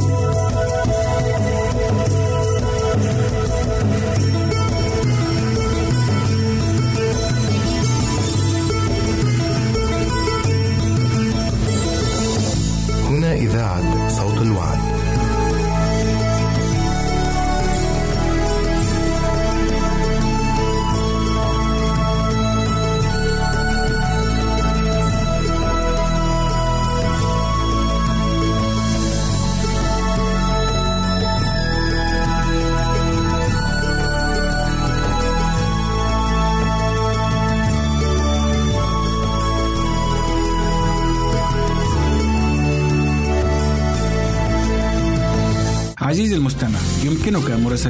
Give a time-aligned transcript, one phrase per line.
[0.00, 0.23] هنا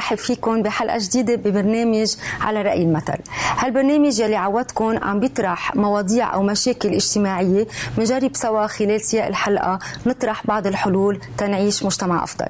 [0.00, 3.18] برحب فيكم بحلقة جديدة ببرنامج على رأي المثل
[3.60, 7.66] هالبرنامج يلي عودكم عم بيطرح مواضيع أو مشاكل اجتماعية
[7.96, 12.46] بنجرب سوا خلال سياق الحلقة نطرح بعض الحلول تنعيش مجتمع أفضل.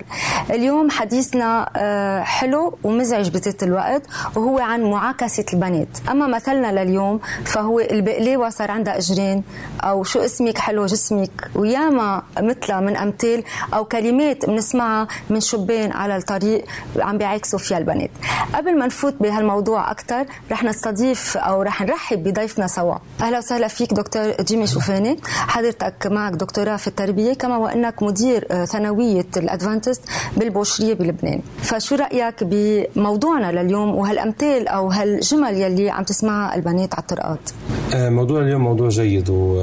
[0.50, 4.03] اليوم حديثنا آه، حلو ومزعج بذات الوقت
[4.36, 5.88] وهو عن معاكسة البنات.
[6.11, 9.42] أما مثلنا لليوم فهو البقلاوة صار عندها أجرين؟
[9.81, 11.50] أو شو اسمك؟ حلو جسمك.
[11.55, 13.44] وياما مثلها من أمثال
[13.75, 16.64] أو كلمات بنسمعها من شبان على الطريق
[17.00, 18.11] عم بيعكسوا فيها البنات.
[18.55, 20.99] قبل ما نفوت بهالموضوع أكثر رح نستضيف
[21.36, 22.94] أو رح نرحب بضيفنا سوا.
[23.20, 25.16] أهلا وسهلا فيك دكتور جيمي شوفاني.
[25.24, 30.02] حضرتك معك دكتوراه في التربية كما وأنك مدير آه، ثانوية الأدفانتست
[30.36, 31.41] بالبوشرية بلبنان.
[31.62, 37.50] فشو رأيك بموضوعنا لليوم؟ وهالأمثال أو هالجمل يلي عم تسمعها البنات على الطرقات؟
[37.94, 39.62] آه، موضوع اليوم موضوع جيد و...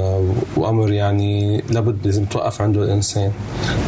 [0.56, 3.32] وأمر يعني لابد لازم توقف عنده الإنسان.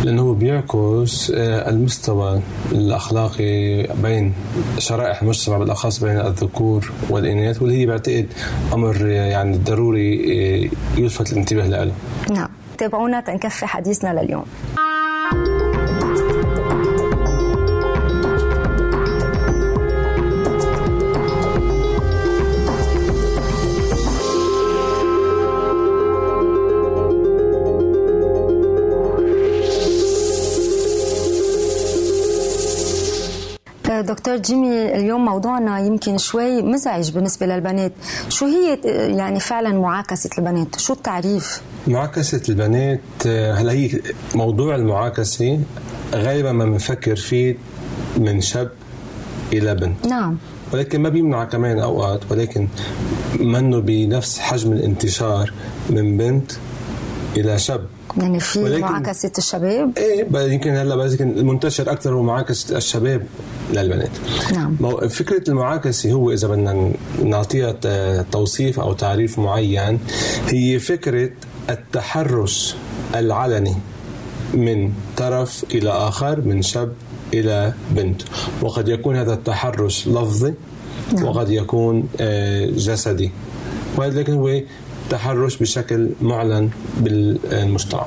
[0.05, 2.41] لأنه هو بيعكس آه، المستوى
[2.73, 4.35] الأخلاقي بين
[4.79, 7.40] شرائح المجتمع بالأخص بين الذكور والإناث.
[7.63, 8.27] واللي هي بعتقد
[8.73, 10.71] أمر يعني ضروري آه،
[11.01, 11.93] يلفت الانتباه له
[12.31, 12.49] نعم.
[12.79, 14.45] تابعونا تنكفي حديثنا لليوم.
[34.01, 37.93] دكتور جيمي اليوم موضوعنا يمكن شوي مزعج بالنسبة للبنات.
[38.29, 38.79] شو هي
[39.17, 44.01] يعني فعلا معاكسة البنات؟ شو التعريف؟ معاكسة البنات هلا هي
[44.35, 45.61] موضوع المعاكسة
[46.15, 47.57] غالبا ما بنفكر فيه
[48.17, 48.71] من شاب
[49.53, 50.37] إلى بنت؟ نعم.
[50.73, 52.69] ولكن ما بيمنع كمان أوقات ولكن
[53.41, 55.53] منه بنفس حجم الانتشار
[55.91, 56.53] من بنت
[57.37, 57.87] إلى شاب.
[58.17, 63.23] يعني في معاكسة الشباب؟ إيه يمكن هلا بس يمكن المنتشر أكثر هو معاكسة الشباب
[63.73, 64.11] للبنات.
[64.53, 64.77] نعم.
[65.09, 66.93] فكرة المعاكسة هو إذا بدنا
[67.25, 67.73] نعطيها
[68.23, 69.99] توصيف أو تعريف معين
[70.49, 71.31] هي فكرة
[71.71, 72.75] التحرش
[73.15, 73.77] العلني
[74.55, 76.93] من طرف إلى آخر من شاب
[77.35, 78.23] إلى بنت.
[78.63, 80.55] وقد يكون هذا التحرش لفظي
[81.15, 81.25] نعم.
[81.25, 83.31] وقد يكون آه، جسدي.
[83.97, 84.61] ولكن هو
[85.11, 88.07] تحرش بشكل معلن بالمجتمع.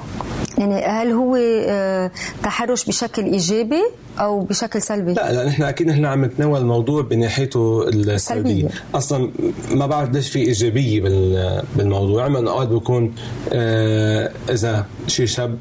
[0.57, 1.35] يعني هل هو
[1.67, 2.11] آه،
[2.43, 3.81] تحرش بشكل إيجابي
[4.19, 8.17] أو بشكل سلبي؟ لا لا نحن أكيد نحن عم نتناول الموضوع بناحيته السلبية.
[8.17, 8.69] سلبية.
[8.95, 9.29] أصلا
[9.71, 12.23] ما بعرف ليش في إيجابية بال- بالموضوع.
[12.25, 13.15] عم أوقات بكون
[13.53, 15.57] آه، إذا شي شاب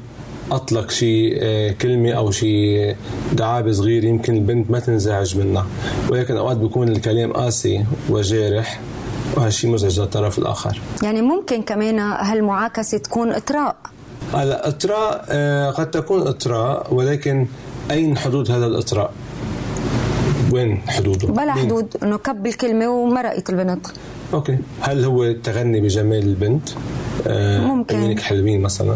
[0.51, 2.93] أطلق شي آه، كلمة أو شي
[3.33, 5.67] دعابة صغير يمكن البنت ما تنزعج منها.
[6.09, 8.79] ولكن أوقات بيكون الكلام قاسي وجارح.
[9.37, 13.75] وهالشي مزعج للطرف الآخر يعني ممكن كمان هالمعاكسة تكون إطراء
[14.33, 17.47] هلا إطراء آه، قد تكون إطراء ولكن
[17.91, 19.13] أين حدود هذا الإطراء؟
[20.51, 23.87] وين حدوده؟ بلا؟ حدود إنه كب الكلمة ومرقت البنت
[24.33, 26.69] أوكي هل هو التغني بجمال البنت؟
[27.27, 27.95] آه ممكن.
[27.97, 28.95] عيونك حلوين مثلا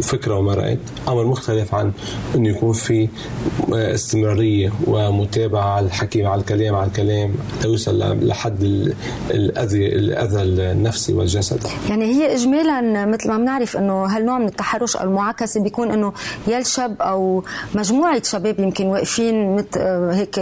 [0.00, 1.92] وفكره ومرقت أمر مختلف عن
[2.34, 3.08] إنه يكون في
[3.72, 8.62] استمرارية ومتابعة على الحكي على الكلام على الكلام توصل لحد
[9.30, 15.04] الأذى الأذى النفسي والجسدي يعني هي اجمالا مثل ما بنعرف إنه هالنوع من التحرش أو
[15.04, 16.12] المعاكسة بيكون إنه
[16.48, 17.44] يا الشاب أو
[17.74, 19.80] مجموعة شباب يمكن واقفين مثل
[20.12, 20.40] هيك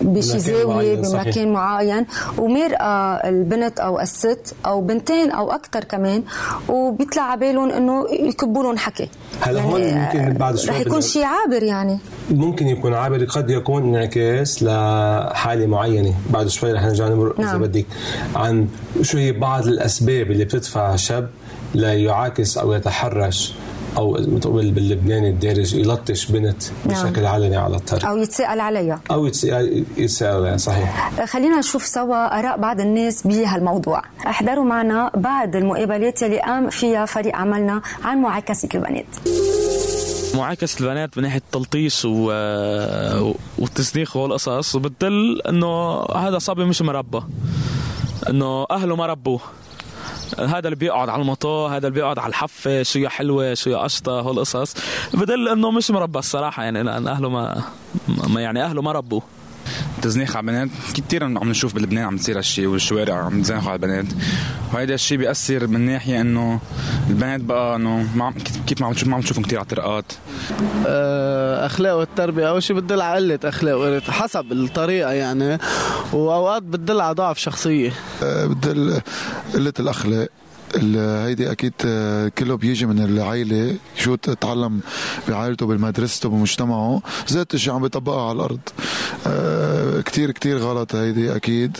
[0.00, 2.06] بشي زاوية بمكان معين
[2.38, 6.22] ومرأة البنت أو الست أو بنتين أو أكثر كمان
[6.68, 8.93] وبيطلع على بالهم إنه يكبوا لهم حكي
[9.40, 11.98] هلا يعني هون ممكن بعد شوي رح يكون شيء عابر يعني.
[12.30, 16.14] ممكن يكون عابر قد يكون انعكاس لحالة معينة.
[16.30, 17.48] بعد شوي رح نرجع نمر نعم.
[17.48, 17.86] اذا بدك
[18.36, 18.68] عن
[19.02, 21.30] شو هي بعض الأسباب اللي بتدفع شاب
[21.74, 23.54] ليعاكس أو يتحرش.
[23.96, 27.04] أو بتقول باللبناني الدارج يلطش بنت نعم.
[27.04, 28.06] بشكل علني على الطريق.
[28.06, 31.10] أو يتساءل عليها أو يتساءل, يتسأل عليها صحيح.
[31.24, 34.02] خلينا نشوف سوا آراء بعض الناس بهالموضوع.
[34.26, 39.06] احضروا معنا بعض المقابلات اللي قام فيها فريق عملنا عن معاكسة البنات.
[40.34, 42.26] معاكسة البنات من ناحية التلطيش و...
[43.58, 47.20] والتسديخ والقصص بتدل إنه هذا صبي مش مربى.
[48.30, 49.40] إنه أهله ما ربوه
[50.38, 53.78] هذا اللي بيقعد على المطو هذا اللي بيقعد على الحفة شو يا حلوة شو يا
[53.78, 54.74] قشطه هالقصص
[55.14, 57.62] بدل إنه مش مربى الصراحة يعني لأن أهله ما,
[58.28, 59.22] ما يعني أهله ما ربوه.
[60.04, 60.68] تزنيخ على البنات.
[60.94, 64.06] كثير عم نشوف بلبنان عم تصير هالشيء والشوارع عم تزنخوا على البنات.
[64.74, 66.60] وهيدا الشيء بيأثر من ناحية إنه
[67.10, 68.06] البنات بقى إنه
[68.66, 70.04] كيف ما عم تشوف ما عم تشوفهم كثير على الطرقات
[70.86, 75.58] آه، أخلاق والتربية أول شيء بتدل على قلة أخلاق حسب الطريقة يعني.
[76.12, 77.92] وأوقات بتدل على ضعف شخصية.
[78.22, 79.00] آه، بتدل
[79.54, 80.28] قلة الأخلاق.
[80.76, 84.80] هيدي أكيد آه، كله بيجي من العائلة شو تعلم
[85.28, 88.60] بعائلته بمدرسته بمجتمعه ذات الشيء عم بيطبقها على الأرض.
[89.26, 91.76] آه، كتير كتير غلط هيدي أكيد.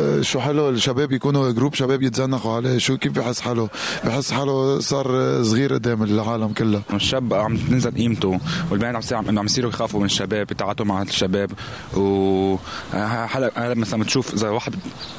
[0.00, 3.68] آه، شو حلو الشباب يكونوا جروب شباب يتزنقوا عليه شو كيف بحس حاله؟
[4.04, 8.40] بحس حاله صار صغير قدام العالم كلها الشاب عم تنزل قيمته
[8.70, 11.50] والبنات عم يصير عم يصيروا يخافوا من الشباب يتعاطوا مع الشباب.
[11.96, 12.56] و
[12.92, 14.74] هلا مثلا بتشوف إذا واحد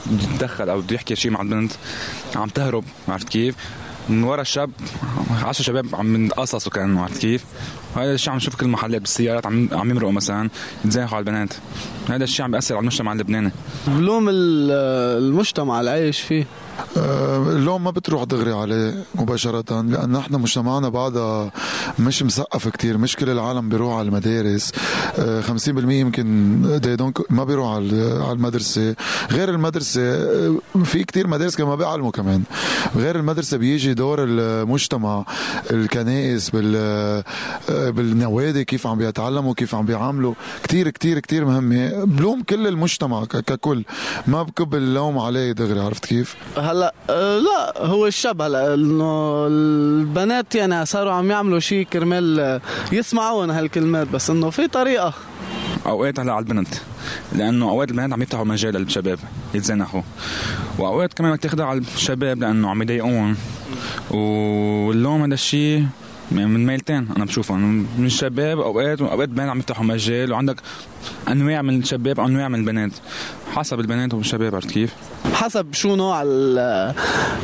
[0.05, 1.71] بيتدخل أو بده يحكي شيء مع البنت
[2.35, 2.83] عم تهرب.
[3.07, 3.55] عرفت كيف؟
[4.09, 4.71] من ورا الشاب
[5.43, 7.45] 10 شباب عم من قصص وكانه عرفت كيف؟
[7.95, 10.49] وهذا الشيء عم نشوف كل المحلات بالسيارات عم عم يمرقوا مثلا.
[10.85, 11.53] يتزاحوا على البنات؟
[12.09, 13.51] هذا الشيء عم بياثر على المجتمع اللبناني.
[13.87, 16.45] بلوم المجتمع اللي عايش فيه.
[16.97, 21.51] اللوم آه، ما بتروح دغري عليه مباشرة لأن نحن مجتمعنا بعدها
[21.99, 24.71] مش مسقف كتير مش كل العالم بيروح على المدارس.
[24.71, 26.59] 50% آه، يمكن
[27.29, 28.95] ما بيروح على المدرسة.
[29.31, 32.43] غير المدرسة آه، في كتير مدارس كمان ما بيعلموا كمان.
[32.95, 35.25] غير المدرسة بيجي دور المجتمع
[35.71, 37.23] الكنائس بال
[37.89, 40.33] بالنوادي كيف عم بيتعلموا كيف عم بيعاملوا.
[40.63, 43.83] كتير كتير كتير مهمة بلوم كل المجتمع ككل.
[44.27, 50.55] ما بكب اللوم عليه دغري عرفت كيف؟ هلا أه لا هو الشاب هلا إنه البنات
[50.55, 52.59] يعني صاروا عم يعملوا شيء كرمال
[52.91, 55.13] يسمعون هالكلمات بس إنه في طريقة.
[55.85, 56.67] أوقات هلا على البنت
[57.35, 59.19] لأنه أوقات البنات عم يفتحوا مجال للشباب
[59.53, 60.01] يتزنحوا
[60.77, 63.37] وأوقات كمان تاخذها على الشباب لأنه عم يضايقون.
[64.11, 65.85] واللوم هذا الشيء
[66.31, 70.55] من ميلتين أنا بشوفه من الشباب اوقات واوقات بنات عم يفتحوا مجال وعندك
[71.27, 72.91] أنواع من الشباب أنواع من البنات.
[73.53, 74.93] حسب البنات والشباب عرفت كيف؟
[75.33, 76.23] حسب شو نوع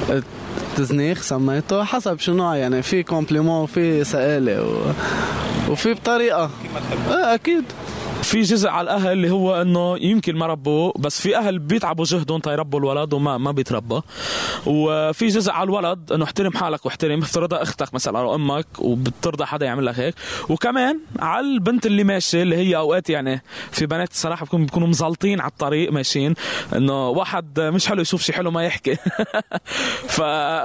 [0.10, 2.82] التزنيخ سميته حسب شو نوع يعني.
[2.82, 4.92] في كومبليمون وفي سآلة و...
[5.72, 6.52] وفي بطريقة.
[7.10, 7.64] إيه أكيد.
[8.24, 12.40] في جزء على الأهل اللي هو إنه يمكن ما ربوا بس في أهل بيتعبوا جهدهم
[12.40, 14.02] تيربوا الولد وما ما بيتربى.
[14.66, 19.66] وفي جزء على الولد إنه احترم حالك واحترم افترضها أختك مثلا أو أمك وبترضى حدا
[19.66, 20.16] يعمل لك هيك.
[20.50, 25.42] وكمان على البنت اللي ماشيه اللي هي أوقات يعني في بنات الصراحة بيكونوا بيكونوا مزلطين
[25.42, 26.34] على الطريق ماشيين
[26.76, 28.96] إنه واحد مش حلو يشوف شيء حلو ما يحكي.
[30.16, 30.22] ف...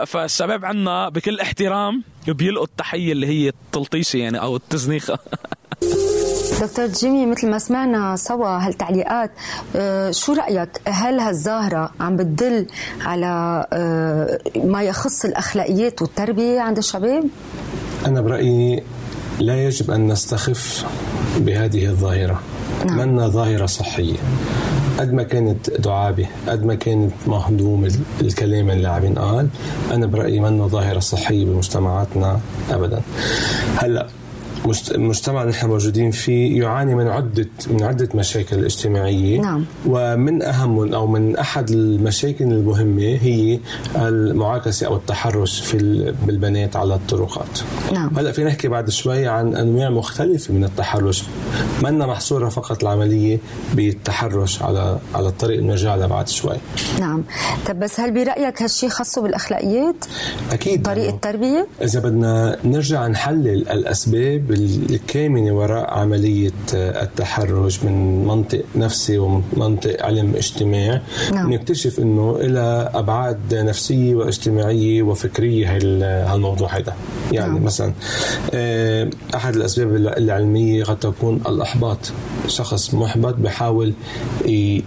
[0.06, 5.18] فالشباب عندنا بكل احترام بيلقوا التحية اللي هي التلطيشة يعني أو التزنيخه
[6.60, 9.30] دكتور جيمي مثل ما سمعنا سوا هالتعليقات
[9.76, 12.66] آه، شو رأيك؟ هل هالظاهرة عم بتدل
[13.00, 17.24] على آه، ما يخص الأخلاقيات والتربية عند الشباب؟
[18.06, 18.82] أنا برأيي
[19.40, 20.84] لا يجب أن نستخف
[21.38, 22.40] بهذه الظاهرة.
[22.86, 22.98] نعم.
[22.98, 24.16] منا ظاهرة صحية.
[24.98, 27.88] قد ما كانت دعابة قد ما كانت مهضوم
[28.20, 29.48] الكلام اللي عم ينقال
[29.90, 33.02] أنا برأيي منه ظاهرة صحية بمجتمعاتنا أبدا.
[33.76, 34.06] هلأ
[34.94, 39.64] المجتمع اللي نحن موجودين فيه يعاني من عدة من عدة مشاكل اجتماعية نعم.
[39.86, 43.58] ومن أهم أو من أحد المشاكل المهمة هي
[43.96, 47.58] المعاكسة أو التحرش في بالبنات على الطرقات
[47.92, 48.18] نعم.
[48.18, 51.24] هلأ في نحكي بعد شوي عن أنواع مختلفة من التحرش
[51.82, 53.38] منا محصورة فقط العملية
[53.74, 56.56] بالتحرش على على الطريق المرجع لها بعد شوي
[57.00, 57.24] نعم
[57.66, 60.04] طب بس هل برأيك هالشيء خاصه بالأخلاقيات؟
[60.52, 63.68] أكيد طريقة التربية؟ إذا بدنا نرجع نحلل
[64.50, 71.00] الأسباب الكامنة وراء عملية التحرش من منطق نفسي ومنطق علم اجتماع
[71.32, 71.52] نعم.
[71.52, 75.76] نكتشف أنه إلى أبعاد نفسية واجتماعية وفكرية
[76.32, 76.94] هالموضوع هذا
[77.32, 77.64] يعني نعم.
[77.64, 77.92] مثلا
[78.54, 81.98] آه، أحد الأسباب العلمية قد تكون الإحباط
[82.46, 83.92] شخص محبط بحاول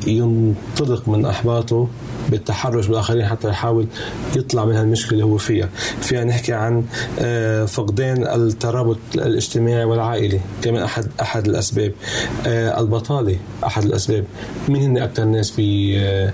[0.08, 1.88] ينطلق من أحباطه
[2.30, 3.88] بالتحرش بالآخرين حتى يحاول
[4.36, 5.70] يطلع من هالمشكله اللي هو فيها.
[6.02, 6.84] فيها نحكي عن
[7.20, 10.40] آه، فقدان الترابط الاجتماعي والعائلي.
[10.62, 11.92] كمان أحد أحد الأسباب.
[12.48, 14.26] آه، البطالة أحد الأسباب.
[14.70, 16.34] مين هن أكثر ناس بي آه،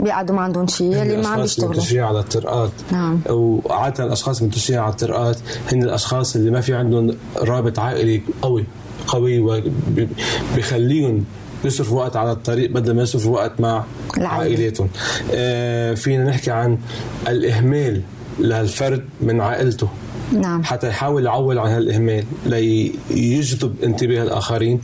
[0.00, 2.70] بيقعدوا ما عندهم شيء اللي ما عم بيشتغلوا على الطرقات.
[2.92, 3.20] نعم.
[3.30, 5.38] وعادة الأشخاص المنتشرين على الطرقات
[5.72, 8.64] هن الأشخاص اللي ما في عندهم رابط عائلي قوي
[9.06, 9.38] قوي
[10.54, 11.24] وبيخليهم
[11.64, 13.84] يصرفوا وقت على الطريق بدل ما يصرفوا وقت مع
[14.18, 14.88] عائلاتهم
[15.34, 16.78] آه فينا نحكي عن
[17.28, 18.02] الإهمال
[18.38, 19.88] للفرد من عائلته.
[20.32, 20.64] نعم.
[20.64, 24.80] حتى يحاول يعول عن هالإهمال ليجذب انتباه الآخرين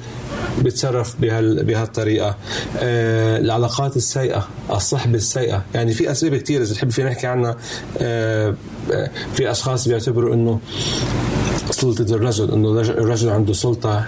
[0.58, 2.36] بيتصرف بهال بهالطريقة.
[2.78, 5.62] آه العلاقات السيئة الصحبة السيئة.
[5.74, 7.56] يعني في أسباب كثيره إذا تحب فينا نحكي عنها.
[7.98, 8.54] آه
[9.34, 10.60] في أشخاص بيعتبروا إنه
[11.70, 14.06] سلطة الرجل إنه الرجل عنده سلطة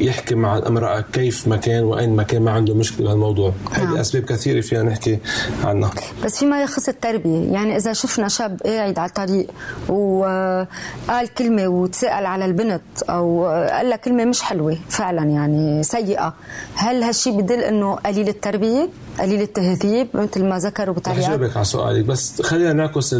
[0.00, 3.96] يحكي مع الامرأة كيف مكان وين مكان ما عنده مشكلة بهالموضوع هذه نعم.
[3.96, 5.18] أسباب كثيرة فينا نحكي
[5.64, 5.90] عنها.
[6.24, 9.46] بس فيما يخص التربية يعني إذا شفنا شاب قاعد على الطريق
[9.88, 16.34] وقال كلمة وتسأل على البنت أو قال لها كلمة مش حلوة فعلا يعني سيئة
[16.74, 18.88] هل هالشيء بدل إنه قليل التربية
[19.20, 23.14] قليل التهذيب مثل ما ذكروا بطريقة؟ رح جاوبك على سؤالك بس خلينا نعكس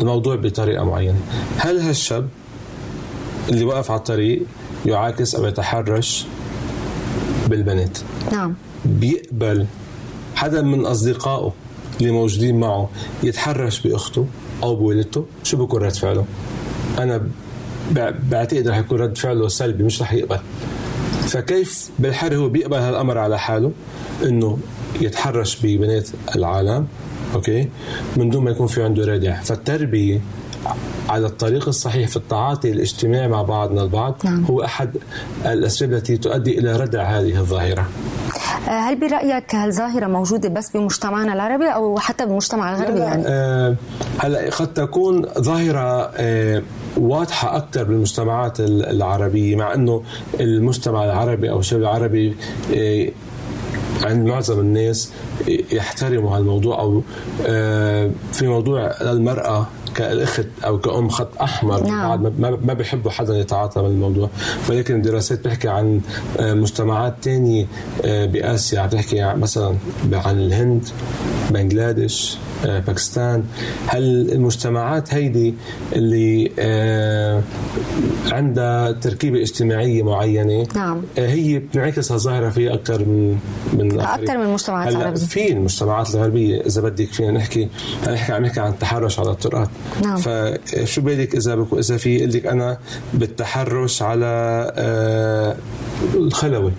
[0.00, 1.18] الموضوع بطريقة معينة.
[1.58, 2.28] هل هالشاب
[3.50, 4.42] اللي وقف على الطريق
[4.86, 6.26] يعاكس أو يتحرش
[7.48, 7.98] بالبنات.
[8.32, 8.54] نعم.
[8.84, 9.66] بيقبل
[10.34, 11.52] حدا من أصدقائه
[12.00, 12.90] اللي موجودين معه
[13.22, 14.26] يتحرش بأخته
[14.62, 16.24] أو بوالدته شو بكون رد فعله؟
[16.98, 17.26] أنا
[18.30, 20.38] بعتقد رح يكون رد فعله سلبي مش رح يقبل.
[21.26, 23.72] فكيف بالحر هو بيقبل هالأمر على حاله؟
[24.24, 24.58] إنه
[25.00, 26.86] يتحرش ببنات العالم
[27.34, 27.68] أوكي؟
[28.16, 29.40] من دون ما يكون في عنده رادع.
[29.40, 30.20] فالتربية
[31.08, 34.44] على الطريق الصحيح في التعاطي الاجتماعي مع بعضنا البعض نعم.
[34.44, 34.96] هو أحد
[35.46, 37.88] الأسباب التي تؤدي إلى ردع هذه الظاهرة
[38.68, 43.76] آه، هل برأيك هالظاهره موجودة بس بمجتمعنا العربي أو حتى بالمجتمع الغربي يعني؟ آه
[44.18, 46.62] هلأ قد تكون ظاهرة آه
[46.96, 50.02] واضحة أكثر بالمجتمعات العربية مع إنه
[50.40, 52.36] المجتمع العربي أو الشعب العربي
[52.74, 53.08] آه
[54.04, 55.12] عند معظم الناس
[55.72, 57.02] يحترموا هالموضوع أو
[57.46, 61.82] آه، في موضوع المرأة كالاخت أو كأم خط أحمر.
[61.82, 62.32] نعم.
[62.38, 64.30] ما بيحبوا حدا يتعاطى مع الموضوع.
[64.68, 66.00] ولكن الدراسات بتحكي عن
[66.40, 67.66] آه، مجتمعات تانية
[68.04, 68.80] آه، بآسيا.
[68.80, 69.76] عم تحكي مثلا
[70.12, 70.88] عن الهند
[71.50, 72.34] بنغلاديش.
[72.34, 73.44] آه، باكستان.
[73.86, 75.54] هل المجتمعات هيدي
[75.92, 76.50] اللي
[78.32, 81.02] عندها تركيبة اجتماعية معينة نعم.
[81.18, 83.38] هي بتنعكس هالظاهرة في أكثر من
[83.72, 85.20] من أكثر من المجتمعات العربية.
[85.20, 87.68] في المجتمعات الغربية إذا بدك فينا نحكي
[88.08, 89.68] نحكي عم نحكي عن التحرش على الطرقات
[90.02, 90.16] نعم.
[90.16, 92.78] فشو بالك إذا بكو إذا في لك أنا
[93.14, 94.26] بالتحرش على
[94.76, 95.56] آه
[96.14, 96.72] الخلوي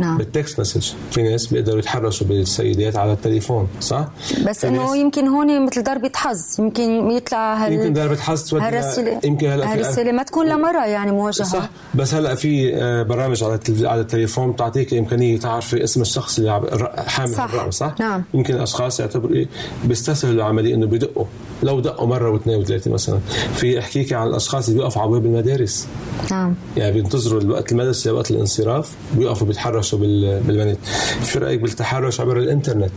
[0.00, 0.18] نعم.
[0.18, 0.92] بالتكست مسج.
[1.10, 4.08] في ناس بيقدروا يتحرشوا بالسيدات على التليفون صح؟
[4.46, 9.50] بس إنه يمكن هون مثل ضربه حظ يمكن يطلع هال يمكن ضربه حظ هالرساله يمكن
[9.50, 11.70] هلا هالرساله ما تكون لمرة يعني موجهه صح.
[11.94, 17.34] بس هلا في آه، برامج على على التليفون بتعطيك إمكانية تعرفي اسم الشخص اللي حامل
[17.34, 17.44] صح.
[17.44, 18.24] الرقم صح؟ نعم.
[18.34, 19.44] يمكن الاشخاص يعتبروا
[19.84, 21.24] بيستسهلوا العملية إنه بدقوا.
[21.62, 23.18] لو دقوا مرة واثنين وثلاثة مثلا.
[23.54, 25.86] في أحكيك عن الأشخاص اللي بيوقفوا على ابواب المدارس.
[26.30, 26.54] نعم.
[26.76, 29.85] يعني بينتظروا الوقت المدرسة وقت الانصراف بيوقفوا بيتحرشوا.
[29.94, 30.78] بالبنات.
[31.24, 32.92] شو رأيك بالتحرش عبر الإنترنت؟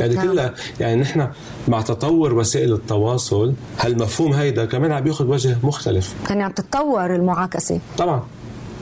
[0.00, 0.28] يعني نعم.
[0.28, 1.28] كلها يعني نحن
[1.68, 7.80] مع تطور وسائل التواصل هالمفهوم هيدا كمان عم بياخذ وجه مختلف؟ يعني عم تتطور المعاكسة.
[7.98, 8.22] طبعا.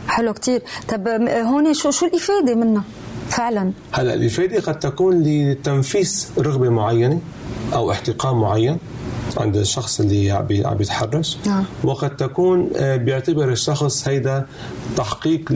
[0.09, 0.63] حلو كتير.
[0.89, 2.83] طب هون شو شو الإفادة منها؟
[3.29, 3.73] فعلا.
[3.93, 7.21] هلا الإفادة قد تكون لتنفيس رغبة معينة
[7.75, 8.79] أو احتقان معين
[9.37, 11.37] عند الشخص اللي عم بيتحرش.
[11.47, 11.65] نعم.
[11.85, 14.47] وقد تكون آه، بيعتبر الشخص هيدا
[14.97, 15.53] تحقيق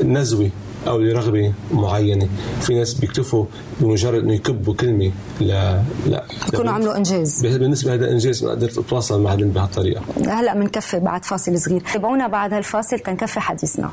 [0.00, 0.50] لنزوة
[0.88, 2.28] أو لرغبة معينة.
[2.60, 3.44] في ناس بيكتفوا
[3.80, 6.24] بمجرد إنه يكبوا كلمة لا لا.
[6.48, 7.46] يكونوا عملوا إنجاز.
[7.46, 10.02] بالنسبة لهذا إنجاز ما قدرت أتواصل مع حدا بهالطريقة.
[10.26, 11.82] هلأ بنكفي بعد فاصل صغير.
[11.92, 13.90] تابعونا بعد هالفاصل تنكفي حديثنا.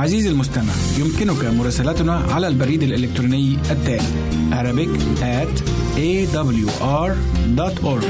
[0.00, 4.02] عزيزي المستمع يمكنك مراسلتنا على البريد الإلكتروني التالي
[4.50, 4.88] Arabic
[5.20, 5.62] at
[5.96, 8.04] awr.org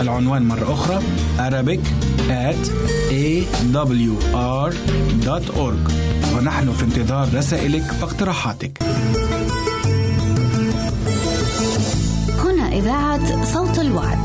[0.00, 1.02] العنوان مرة أخرى
[1.38, 1.80] Arabic
[2.28, 2.70] at
[3.10, 4.66] awr.org
[6.36, 8.82] ونحن في انتظار رسائلك واقتراحاتك.
[12.38, 14.18] هنا إذاعة صوت الوعد.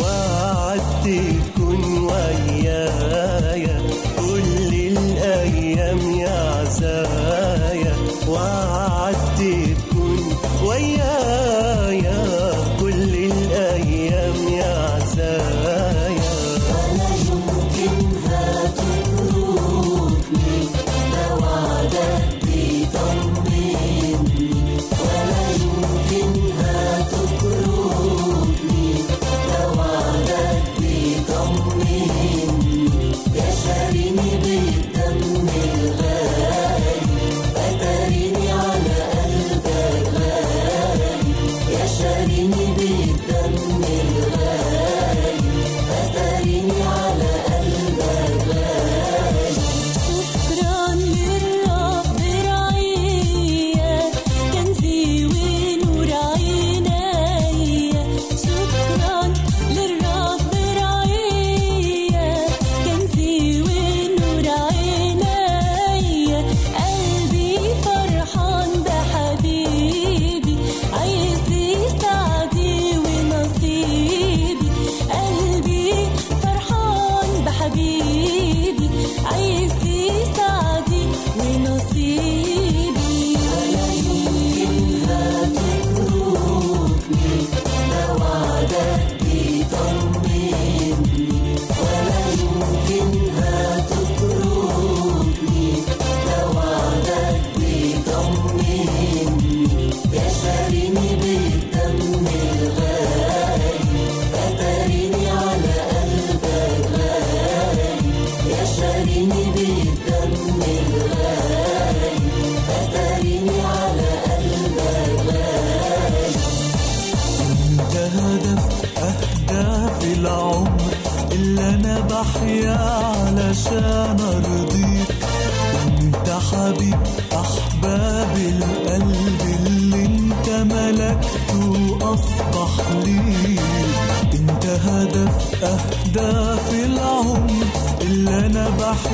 [0.00, 0.29] well.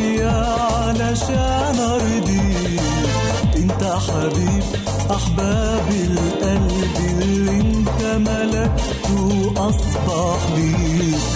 [0.07, 2.81] بحيا علشان ارضيك
[3.57, 4.63] أنت حبيب
[5.11, 11.36] أحباب القلب اللي أنت ملكته اصبح ليك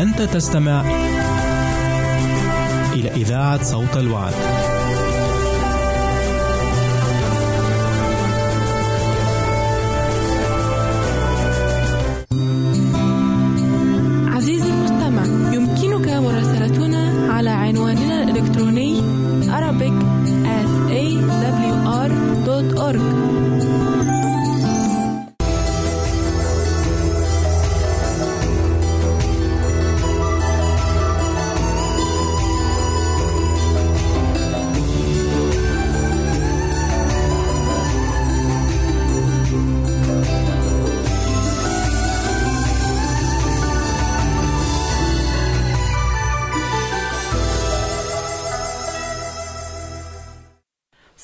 [0.00, 0.80] أنت تستمع
[2.92, 4.34] إلى إذاعة صوت الوعد.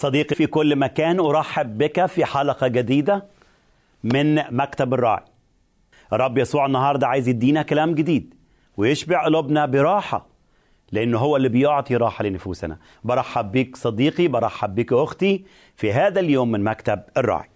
[0.07, 3.25] صديقي في كل مكان أرحب بك في حلقة جديدة
[4.05, 5.23] من مكتب الراعي.
[6.13, 8.35] رب يسوع النهاردة عايز يدينا كلام جديد
[8.77, 10.27] ويشبع قلوبنا براحة
[10.93, 12.79] لأنه هو اللي بيعطي راحة لنفوسنا.
[13.05, 15.45] برحب بك صديقي برحب بك أختي
[15.77, 17.49] في هذا اليوم من مكتب الراعي.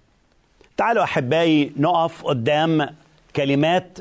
[0.76, 2.88] تعالوا أحبائي نقف قدام
[3.36, 3.98] كلمات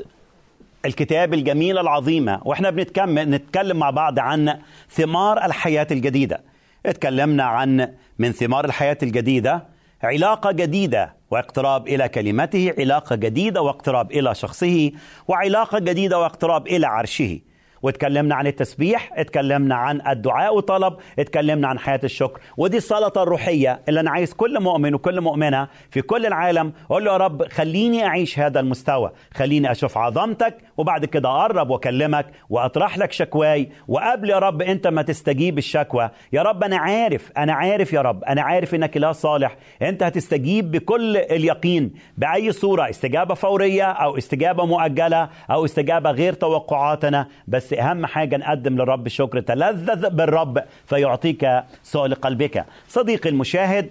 [0.84, 4.58] الكتاب الجميلة العظيمة وإحنا بنتكلم نتكلم مع بعض عن
[4.90, 6.40] ثمار الحياة الجديدة.
[6.86, 9.66] اتكلمنا عن من ثمار الحياة الجديدة
[10.02, 14.92] علاقة جديدة واقتراب إلى كلمته علاقة جديدة واقتراب إلى شخصه
[15.28, 17.40] وعلاقة جديدة واقتراب إلى عرشه.
[17.82, 22.40] واتكلمنا عن التسبيح اتكلمنا عن الدعاء وطلب اتكلمنا عن حياة الشكر.
[22.56, 27.12] ودي الصلاة الروحية اللي أنا عايز كل مؤمن وكل مؤمنة في كل العالم أقول له
[27.12, 29.10] يا رب خليني أعيش هذا المستوى.
[29.34, 35.02] خليني أشوف عظمتك وبعد كده أقرب وأكلمك وأطرح لك شكواي وقبل يا رب أنت ما
[35.02, 36.10] تستجيب الشكوى.
[36.32, 39.56] يا رب أنا عارف أنا عارف يا رب أنا عارف إنك إله صالح.
[39.82, 47.26] أنت هتستجيب بكل اليقين بأي صورة استجابة فورية أو استجابة مؤجلة أو استجابة غير توقعاتنا.
[47.48, 51.48] بس أهم حاجة نقدم للرب شكر تلذذ بالرب فيعطيك
[51.82, 52.64] سؤال قلبك.
[52.88, 53.90] صديقي المشاهد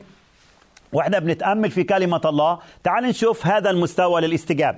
[0.94, 2.60] وإحنا بنتأمل في كلمة الله.
[2.84, 4.78] تعال نشوف هذا المستوى للاستجابة.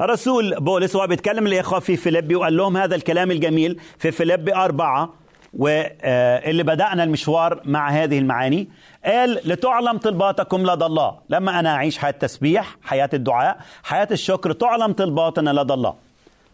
[0.00, 5.12] الرسول بولس وهو بيتكلم الإخوة في فيليبي وقال لهم هذا الكلام الجميل في فيليبي أربعة
[5.54, 8.68] واللي بدأنا المشوار مع هذه المعاني.
[9.04, 11.18] قال لتعلم طلباتكم لدى الله.
[11.28, 16.09] لما أنا أعيش حياة تسبيح حياة الدعاء حياة الشكر تعلم طلباتنا لدى الله.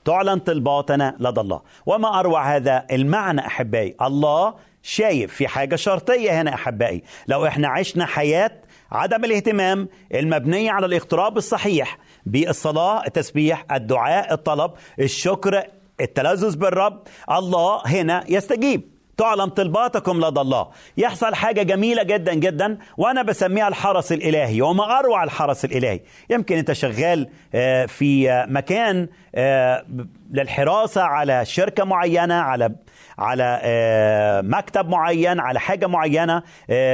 [0.06, 1.62] تعلن طلباتنا لدى الله.
[1.86, 7.02] وما أروع هذا المعنى أحبائي؟ الله شايف في حاجة شرطية هنا أحبائي.
[7.28, 8.50] لو إحنا عشنا حياة
[8.92, 15.62] عدم الاهتمام المبنية على الاقتراب الصحيح بالصلاة التسبيح الدعاء الطلب الشكر
[16.00, 18.95] التلذذ بالرب الله هنا يستجيب.
[19.18, 20.68] تعلم طلباتكم لدى الله.
[20.96, 26.00] يحصل حاجة جميلة جدا جدا وأنا بسميها الحرس الإلهي وما أروع الحرس الإلهي.
[26.30, 29.84] يمكن أنت شغال آه، في مكان آه،
[30.32, 32.70] للحراسة على شركة معينة على
[33.18, 36.42] على آه، مكتب معين على حاجة معينة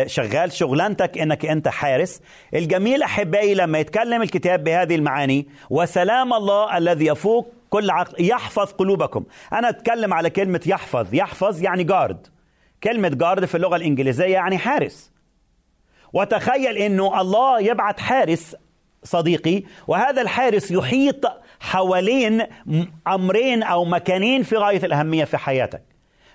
[0.06, 2.20] شغال شغلانتك إنك أنت حارس.
[2.54, 9.24] الجميل أحبائي لما يتكلم الكتاب بهذه المعاني وسلام الله الذي يفوق كل عقل يحفظ قلوبكم.
[9.52, 11.14] أنا أتكلم على كلمة يحفظ.
[11.14, 12.26] يحفظ يعني جارد
[12.82, 15.12] كلمة جارد في اللغة الإنجليزية يعني حارس.
[16.12, 18.56] وتخيل إنه الله يبعت حارس
[19.04, 21.24] صديقي وهذا الحارس يحيط
[21.61, 22.42] حوالين
[23.08, 25.82] أمرين أو مكانين في غاية الأهمية في حياتك.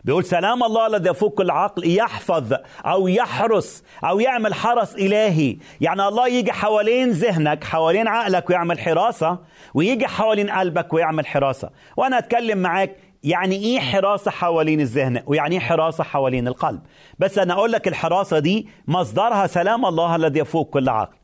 [0.03, 2.53] بيقول سلام الله الذي يفوق كل عقل يحفظ
[2.85, 5.57] أو يحرس أو يعمل حرس إلهي.
[5.81, 9.39] يعني الله يجي حوالين ذهنك حوالين عقلك ويعمل حراسة
[9.73, 11.69] ويجي حوالين قلبك ويعمل حراسة.
[11.97, 16.79] وأنا أتكلم معاك يعني إيه حراسة حوالين الذهن؟ ويعني إيه حراسة حوالين القلب؟
[17.19, 21.15] بس أنا أقول لك الحراسة دي مصدرها سلام الله الذي يفوق كل عقل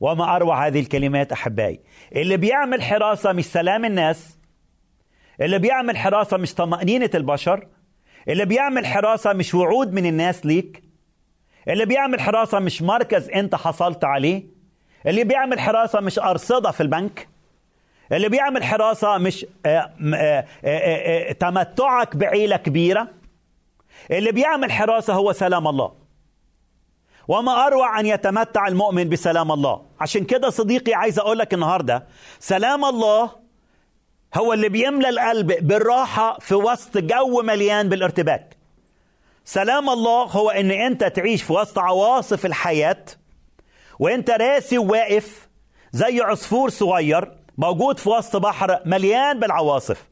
[0.00, 1.80] وما أروع هذه الكلمات أحبائي.
[2.16, 4.38] اللي بيعمل حراسة مش سلام الناس
[5.42, 7.66] اللي بيعمل حراسة مش طمأنينة البشر
[8.28, 10.82] اللي بيعمل حراسة مش وعود من الناس ليك
[11.68, 14.42] اللي بيعمل حراسة مش مركز أنت حصلت عليه
[15.06, 17.28] اللي بيعمل حراسة مش أرصدة في البنك
[18.12, 23.08] اللي بيعمل حراسة مش آه، آه، آه، تمتعك بعيلة كبيرة
[24.10, 25.92] اللي بيعمل حراسة هو سلام الله.
[27.28, 29.82] وما أروع أن يتمتع المؤمن بسلام الله.
[30.00, 32.06] عشان كده صديقي عايز أقول لك النهارده
[32.38, 33.41] سلام الله
[34.34, 38.56] هو اللي بيملى القلب بالراحة في وسط جو مليان بالارتباك.
[39.44, 43.04] سلام الله هو إن أنت تعيش في وسط عواصف الحياة
[43.98, 45.48] وأنت راسي وواقف
[45.92, 50.08] زي عصفور صغير موجود في وسط بحر مليان بالعواصف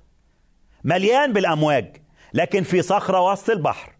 [0.84, 1.96] مليان بالأمواج
[2.34, 3.92] لكن في صخرة وسط البحر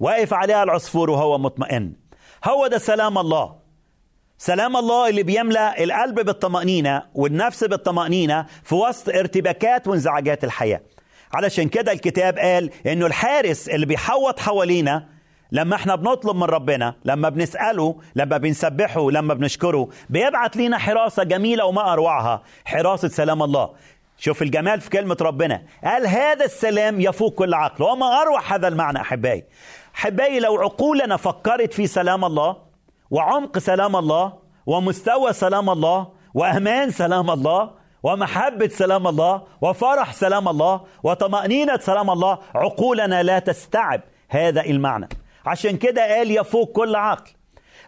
[0.00, 1.92] واقف عليها العصفور وهو مطمئن.
[2.44, 3.61] هو ده سلام الله.
[4.44, 10.80] سلام الله اللي بيملأ القلب بالطمأنينة والنفس بالطمأنينة في وسط ارتباكات وانزعاجات الحياة.
[11.32, 15.08] علشان كده الكتاب قال إنه الحارس اللي بيحوط حوالينا
[15.52, 21.64] لما إحنا بنطلب من ربنا لما بنسأله لما بنسبحه لما بنشكره بيبعت لينا حراسة جميلة
[21.64, 23.70] وما أروعها حراسة سلام الله.
[24.18, 25.62] شوف الجمال في كلمة ربنا.
[25.84, 27.84] قال هذا السلام يفوق كل عقل.
[27.84, 29.44] وما أروع هذا المعنى أحبائي.
[29.94, 32.71] أحبائي لو عقولنا فكرت في سلام الله
[33.12, 34.32] وعمق سلام الله
[34.66, 37.70] ومستوى سلام الله وأمان سلام الله
[38.02, 45.08] ومحبة سلام الله وفرح سلام الله وطمأنينة سلام الله عقولنا لا تستوعب هذا المعنى.
[45.46, 47.30] عشان كده قال يفوق كل عقل.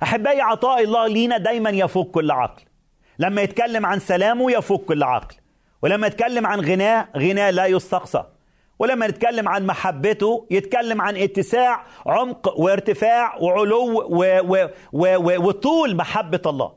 [0.02, 2.62] أحبائي عطاء الله لينا دايما يفوق كل عقل.
[3.18, 5.37] لما يتكلم عن سلامه يفوق كل عقل.
[5.82, 8.24] ولما يتكلم عن غناه غناه لا يستقصى.
[8.78, 15.96] ولما نتكلم عن محبته يتكلم عن اتساع عمق وارتفاع وعلو و و و و وطول
[15.96, 16.72] محبة الله.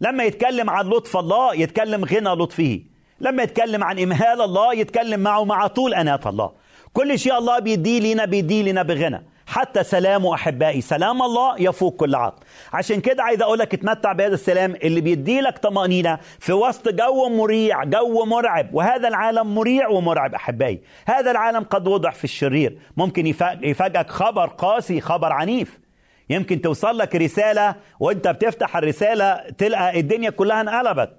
[0.00, 2.80] لما يتكلم عن لطف الله يتكلم غنى لطفه.
[3.20, 6.52] لما يتكلم عن إمهال الله يتكلم معه مع طول أناة الله.
[6.92, 9.26] كل شيء الله بيديه لنا بيديه لنا بغنى.
[9.50, 10.80] حتى سلامه أحبائي.
[10.80, 12.42] سلام الله يفوق كل عقل.
[12.72, 17.28] عشان كده عايز أقول لك اتمتع بهذا السلام اللي بيدي لك طمأنينة في وسط جو
[17.28, 18.74] مريع جو مرعب.
[18.74, 20.80] وهذا العالم مريع ومرعب أحبائي.
[21.06, 22.78] هذا العالم قد وضع في الشرير.
[22.96, 25.78] ممكن يفاج- يفاجئك خبر قاسي خبر عنيف.
[26.30, 31.12] يمكن توصل لك رسالة وانت بتفتح الرسالة تلقى الدنيا كلها انقلبت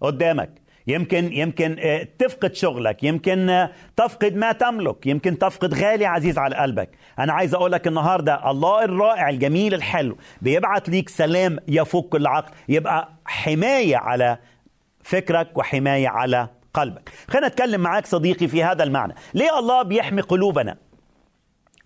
[0.00, 0.67] قدامك.
[0.88, 6.56] يمكن يمكن آه، تفقد شغلك يمكن آه، تفقد ما تملك يمكن تفقد غالي عزيز على
[6.56, 6.90] قلبك.
[7.18, 12.52] أنا عايز أقول لك النهارده الله الرائع الجميل الحلو بيبعت ليك سلام يفوق كل عقل
[12.68, 14.38] يبقى حماية على
[15.02, 17.10] فكرك وحماية على قلبك.
[17.28, 19.14] خلينا نتكلم معاك صديقي في هذا المعنى.
[19.34, 20.76] ليه الله بيحمي قلوبنا؟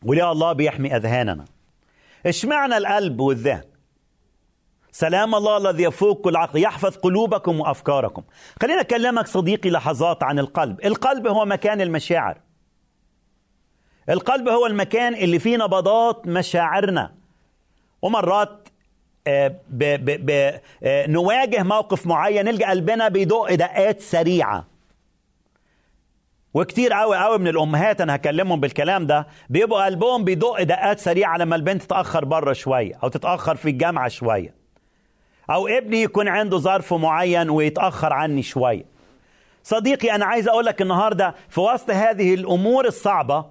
[0.02, 1.44] وليه الله بيحمي أذهاننا؟
[2.26, 3.71] اشمعنى القلب والذهن؟
[4.92, 8.22] سلام الله الذي يفوق كل عقل يحفظ قلوبكم وأفكاركم.
[8.62, 10.85] خلينا أكلمك صديقي لحظات عن القلب.
[10.85, 12.38] القلب هو مكان المشاعر.
[14.11, 17.14] القلب هو المكان اللي فيه نبضات مشاعرنا.
[18.02, 18.68] ومرات
[19.26, 24.66] آه، ب ب ب آه، نواجه موقف معين نلقى قلبنا بيدق دقات سريعة.
[26.55, 31.57] وكتير قوي قوي من الأمهات أنا هكلمهم بالكلام ده بيبقوا قلبهم بيدق دقات سريعة لما
[31.57, 34.62] البنت تتأخر بره شوية أو تتأخر في الجامعة شوية.
[35.50, 38.85] أو ابني يكون عنده ظرف معين ويتأخر عني شوية
[39.62, 43.44] صديقي أنا عايز أقول لك النهارده في وسط هذه الأمور الصعبة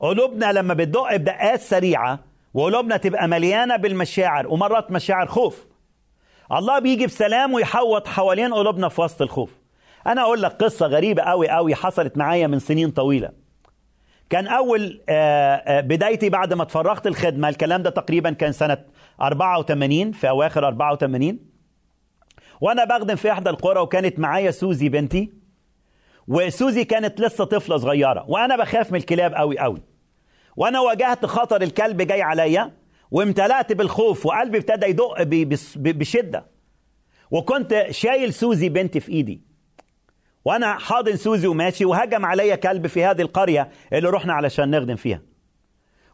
[0.00, 2.18] قلوبنا لما بتدق بدقات سريعة
[2.54, 5.66] وقلوبنا تبقى مليانة بالمشاعر ومرات مشاعر خوف.
[6.52, 9.58] الله بيجي بسلام ويحوط حوالين قلوبنا في وسط الخوف.
[10.06, 13.30] أنا أقول لك قصة غريبة قوي قوي حصلت معايا من سنين طويلة.
[14.30, 18.78] كان أول آه، آه، بدايتي بعد ما اتفرغت الخدمة الكلام ده تقريبا كان سنة
[19.22, 21.38] 84 في أواخر 84
[22.60, 25.32] وأنا بخدم في إحدى القرى وكانت معايا سوزي بنتي.
[26.28, 28.24] وسوزي كانت لسه طفلة صغيرة.
[28.28, 29.82] وأنا بخاف من الكلاب قوي قوي
[30.56, 32.72] وأنا واجهت خطر الكلب جاي عليا
[33.10, 36.46] وامتلأت بالخوف وقلبي ابتدى يدق ب- بس- ب- بشدة.
[37.30, 39.40] وكنت شايل سوزي بنتي في إيدي.
[40.44, 45.22] وأنا حاضن سوزي وماشي وهجم عليا كلب في هذه القرية اللي رحنا علشان نخدم فيها.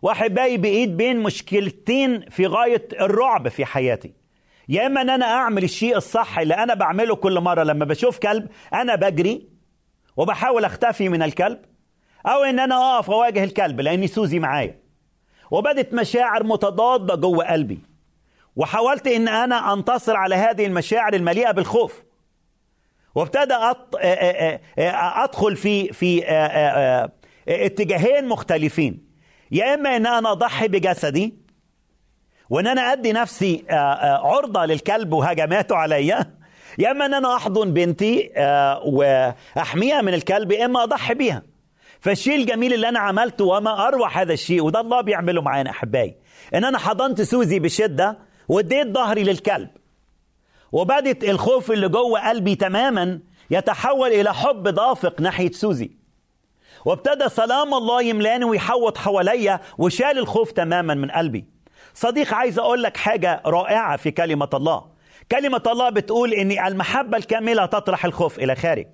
[0.02, 4.12] واحبائي بإيد بين مشكلتين في غاية الرعب في حياتي.
[4.68, 8.48] يا إما إن أنا أعمل الشيء الصح اللي أنا بعمله كل مرة لما بشوف كلب
[8.74, 9.48] أنا بجري
[10.16, 11.58] وبحاول أختفي من الكلب
[12.26, 14.78] أو إن أنا أقف اواجه الكلب لأني سوزي معايا.
[15.50, 17.78] وبدت مشاعر متضادة جوه قلبي.
[18.56, 22.04] وحاولت إن أنا أنتصر على هذه المشاعر المليئة بالخوف.
[23.14, 23.54] وابتدى
[24.78, 26.22] أدخل في في
[27.48, 29.05] اتجاهين مختلفين.
[29.50, 31.34] يا إما إن أنا اضحي بجسدي
[32.50, 36.36] وإن أنا أدي نفسي آ- آ، عرضة للكلب وهجماته عليا
[36.78, 41.42] يا إما إن أنا أحضن بنتي آ، وأحميها من الكلب يا إما أضحي بيها.
[42.00, 46.14] فالشيء الجميل اللي أنا عملته وما أروع هذا الشيء وده الله بيعمله معانا أحبائي
[46.54, 49.68] إن أنا حضنت سوزي بشدة واديت ظهري للكلب.
[50.72, 55.90] وبدت الخوف اللي جوه قلبي تماما يتحول إلى حب دافق ناحية سوزي.
[56.86, 61.44] وابتدى سلام الله يملاني ويحوط حواليا وشال الخوف تماما من قلبي.
[61.94, 64.84] صديق عايز أقول لك حاجة رائعة في كلمة الله.
[65.32, 68.86] كلمة الله بتقول إن المحبة الكاملة تطرح الخوف إلى خارج.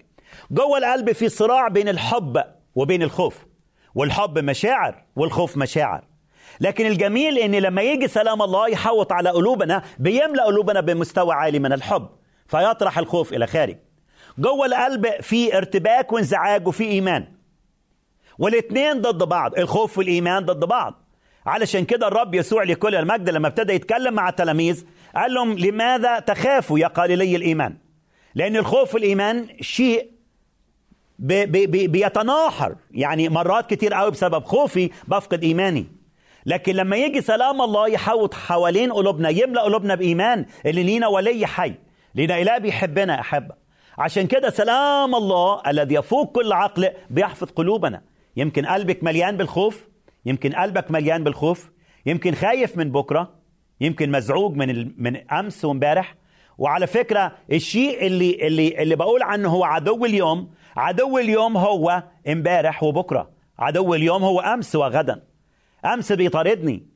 [0.51, 3.47] جوه القلب في صراع بين الحب وبين الخوف
[3.95, 6.05] والحب مشاعر والخوف مشاعر.
[6.61, 11.73] لكن الجميل إن لما يجي سلام الله يحوط على قلوبنا بيملأ قلوبنا بمستوى عالي من
[11.73, 12.09] الحب
[12.47, 13.77] فيطرح الخوف إلى خارج.
[14.39, 17.42] جوه القلب في ارتباك وانزعاج وفي إيمان.
[18.43, 20.95] والاثنين ضد بعض الخوف والإيمان ضد بعض.
[21.47, 24.85] علشان كده الرب يسوع لكل المجد لما ابتدى يتكلم مع التلاميذ
[25.17, 27.77] قال لهم لماذا تخافوا يا قليلي الإيمان؟
[28.35, 30.11] لأن الخوف والإيمان شيء
[31.19, 32.77] بي بي بي بيتناحر.
[32.91, 35.87] يعني مرات كتير قوي بسبب خوفي بفقد إيماني.
[36.47, 41.75] لكن لما يجي سلام الله يحوط حوالين قلوبنا يملأ قلوبنا بإيمان اللي لينا ولي حي
[42.15, 43.55] لينا إله بيحبنا أحبة.
[43.99, 48.12] عشان كده سلام الله الذي يفوق كل عقل بيحفظ قلوبنا.
[48.37, 49.89] يمكن قلبك مليان بالخوف
[50.27, 51.71] يمكن قلبك مليان بالخوف
[52.07, 53.35] يمكن خايف من بكرة
[53.81, 54.93] يمكن مزعوج من.
[55.03, 56.15] من أمس وإمبارح.
[56.59, 62.83] وعلى فكرة الشيء اللي اللي اللي بقول عنه هو عدو اليوم عدو اليوم هو إمبارح
[62.83, 65.23] وبكرة عدو اليوم هو أمس وغدا.
[65.85, 66.87] أمس بيطاردني.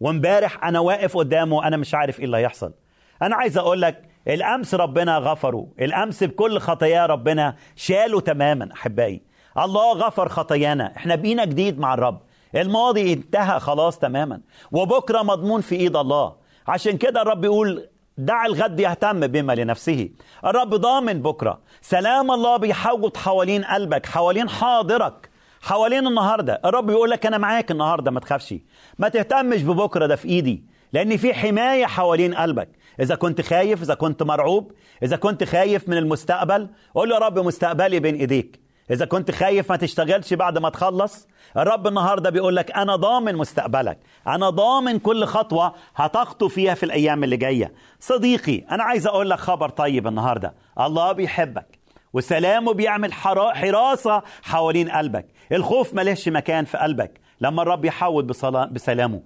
[0.00, 2.74] وإمبارح أنا واقف قدامه أنا مش عارف إيه اللي هيحصل.
[3.22, 9.22] أنا عايز أقول لك الأمس ربنا غفره الأمس بكل خطاياه ربنا شاله تماما أحبائي.
[9.58, 10.92] الله غفر خطايانا.
[10.96, 12.20] إحنا بينا جديد مع الرب.
[12.54, 14.40] الماضي انتهى خلاص تماما.
[14.72, 16.34] وبكرة مضمون في إيد الله.
[16.68, 17.88] عشان كده الرب يقول
[18.18, 20.08] دع الغد يهتم بما لنفسه.
[20.44, 21.60] الرب ضامن بكرة.
[21.80, 25.30] سلام الله بيحوط حوالين قلبك حوالين حاضرك
[25.62, 26.60] حوالين النهارده.
[26.64, 28.54] الرب يقول لك أنا معاك النهارده ما تخافش.
[28.98, 30.64] ما تهتمش ببكرة ده في إيدي.
[30.92, 32.68] لأن في حماية حوالين قلبك.
[33.00, 37.38] إذا كنت خايف إذا كنت مرعوب إذا كنت خايف من المستقبل قول له يا رب
[37.38, 38.63] مستقبلي بين إيديك.
[38.90, 41.28] إذا كنت خايف ما تشتغلش بعد ما تخلص.
[41.56, 43.98] الرب النهارده بيقول لك أنا ضامن مستقبلك.
[44.26, 47.72] أنا ضامن كل خطوة هتخطو فيها في الأيام اللي جاية.
[48.00, 50.54] صديقي أنا عايز أقول لك خبر طيب النهارده.
[50.80, 51.78] الله بيحبك
[52.12, 55.26] وسلامه بيعمل حرا- حراسة حوالين قلبك.
[55.52, 57.20] الخوف ملهش مكان في قلبك.
[57.40, 57.86] لما الرب
[58.26, 59.22] بصلا- بسلامه.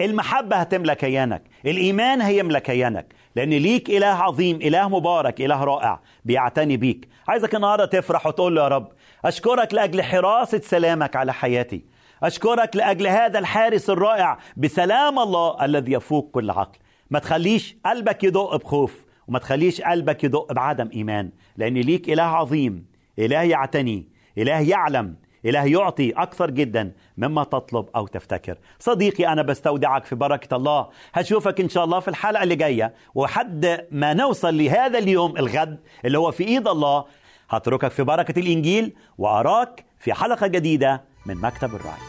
[0.00, 6.76] المحبة هتملى كيانك الإيمان هيملى كيانك لأن ليك إله عظيم إله مبارك إله رائع بيعتني
[6.76, 7.08] بيك.
[7.28, 8.88] عايزك النهاردة تفرح وتقول له يا رب
[9.24, 11.84] أشكرك لأجل حراسة سلامك على حياتي.
[12.22, 16.78] أشكرك لأجل هذا الحارس الرائع بسلام الله الذي يفوق كل عقل.
[17.10, 22.86] ما تخليش قلبك يدق بخوف وما تخليش قلبك يدق بعدم إيمان لأن ليك إله عظيم
[23.18, 24.08] إله يعتني
[24.38, 25.16] إله يعلم.
[25.44, 28.58] إله يعطي أكثر جدا مما تطلب أو تفتكر.
[28.78, 30.88] صديقي أنا بستودعك في بركة الله.
[31.14, 32.94] هشوفك إن شاء الله في الحلقة اللي جاية.
[33.14, 37.04] وحد ما نوصل لهذا اليوم الغد اللي هو في إيد الله
[37.50, 42.00] هتركك في بركة الإنجيل وأراك في حلقة جديدة من مكتب الراعي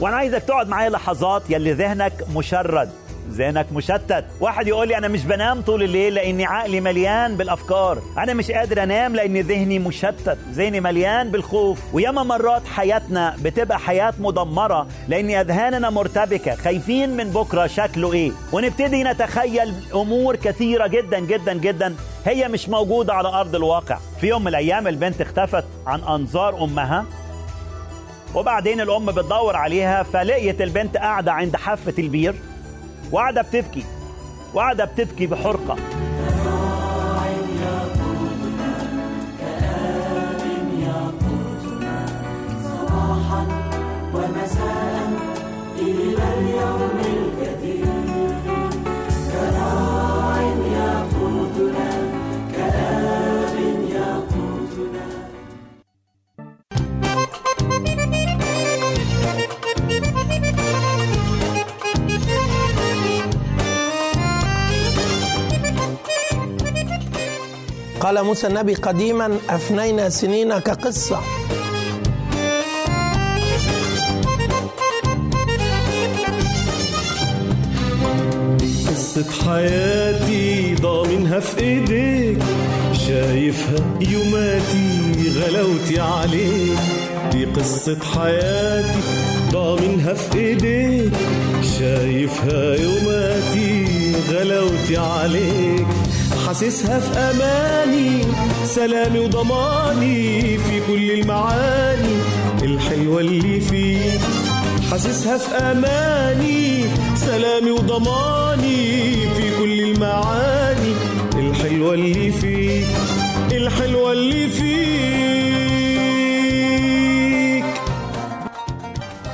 [0.00, 3.07] وأنا عايزك تقعد معايا لحظات يلي ذهنك مشرد.
[3.30, 4.24] ذهنك مشتت.
[4.40, 7.98] واحد يقول لي أنا مش بنام طول الليل لأني عقلي مليان بالأفكار.
[8.18, 10.38] أنا مش قادر أنام لأن ذهني مشتت.
[10.52, 11.78] ذهني مليان بالخوف.
[11.92, 16.54] وياما مرات حياتنا بتبقى حياة مدمرة لأن أذهاننا مرتبكة.
[16.54, 18.32] خايفين من بكرة شكله إيه.
[18.52, 21.94] ونبتدي نتخيل أمور كثيرة جدا جدا جدا.
[22.26, 23.98] هي مش موجودة على أرض الواقع.
[24.20, 27.04] في يوم من الأيام البنت اختفت عن أنظار أمها.
[28.34, 32.34] وبعدين الأم بتدور عليها فلقيت البنت قاعدة عند حافة البير.
[33.12, 33.84] وقاعدة بتبكي
[34.54, 35.76] وقاعدة بتبكي بحرقة.
[68.08, 71.20] قال موسى النبي قديما أفنينا سنين كقصة.
[78.88, 82.38] قصة حياتي ضامنها في إيديك
[82.92, 86.78] شايفها يوماتي غلاوتي عليك.
[87.32, 89.00] دي قصة حياتي
[89.52, 91.12] ضامنها في إيديك
[91.78, 93.86] شايفها يوماتي
[94.30, 95.97] غلاوتي عليك.
[96.48, 98.22] حاسسها في أماني
[98.64, 102.16] سلامي وضماني في كل المعاني
[102.62, 104.20] الحلوة اللي فيك
[104.90, 106.84] حاسسها في أماني
[107.16, 110.92] سلامي وضماني في كل المعاني
[111.34, 112.86] الحلوة اللي فيك
[113.52, 114.68] الحلوة اللي فيك.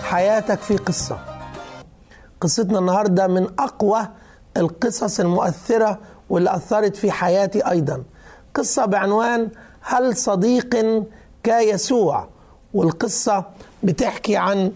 [0.03, 1.19] حياتك في قصة.
[2.41, 4.09] قصتنا النهاردة من أقوى
[4.57, 5.99] القصص المؤثرة
[6.31, 8.03] واللي أثرت في حياتي أيضا.
[8.55, 9.49] قصة بعنوان
[9.81, 10.77] هل صديق
[11.43, 12.29] كيسوع
[12.75, 13.45] والقصة
[13.83, 14.73] بتحكي عن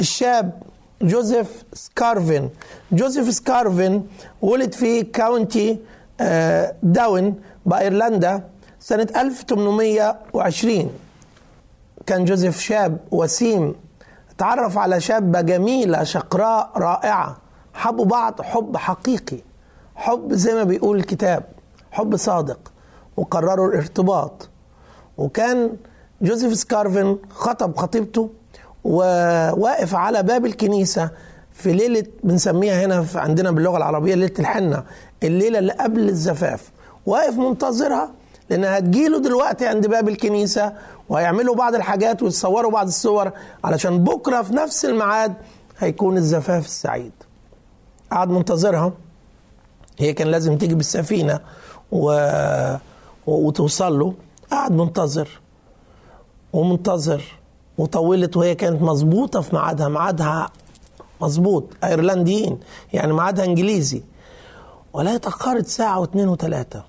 [0.00, 0.62] الشاب
[1.02, 2.50] جوزيف سكارفين.
[2.92, 4.06] جوزيف سكارفين
[4.42, 5.78] ولد في county
[6.20, 7.34] آه، داون
[7.66, 8.42] بأيرلندا
[8.80, 10.90] سنة 1820
[12.06, 13.74] كان جوزيف شاب وسيم.
[14.38, 17.36] تعرف على شابة جميلة شقراء رائعة.
[17.74, 19.38] حبوا بعض حب حقيقي.
[20.00, 21.44] حب زي ما بيقول الكتاب
[21.90, 22.72] حب صادق
[23.16, 24.48] وقرروا الارتباط.
[25.18, 25.76] وكان
[26.22, 28.30] جوزيف سكارفين خطب خطيبته
[28.84, 31.10] وواقف على باب الكنيسة
[31.52, 34.84] في ليلة بنسميها هنا عندنا باللغة العربية ليلة الحنة
[35.22, 36.70] الليلة اللي قبل الزفاف.
[37.06, 38.10] واقف منتظرها
[38.50, 40.72] لأنها هتجيله دلوقتي عند باب الكنيسة
[41.08, 43.30] وهيعملوا بعض الحاجات ويتصوروا بعض الصور
[43.64, 45.34] علشان بكرة في نفس الميعاد
[45.78, 47.12] هيكون الزفاف السعيد.
[48.10, 48.92] قعد منتظرها.
[50.00, 51.40] هي كان لازم تيجي بالسفينة
[51.92, 52.26] و...
[53.26, 54.14] وتوصل له.
[54.50, 55.40] قعد منتظر.
[56.52, 57.22] ومنتظر.
[57.78, 59.88] وطولت وهي كانت مظبوطة في ميعادها.
[59.88, 60.50] ميعادها
[61.20, 61.64] مظبوط.
[61.84, 62.60] أيرلنديين.
[62.92, 64.02] يعني ميعادها إنجليزي.
[64.92, 66.84] ولا اتأخرت ساعة واثنين وثلاثة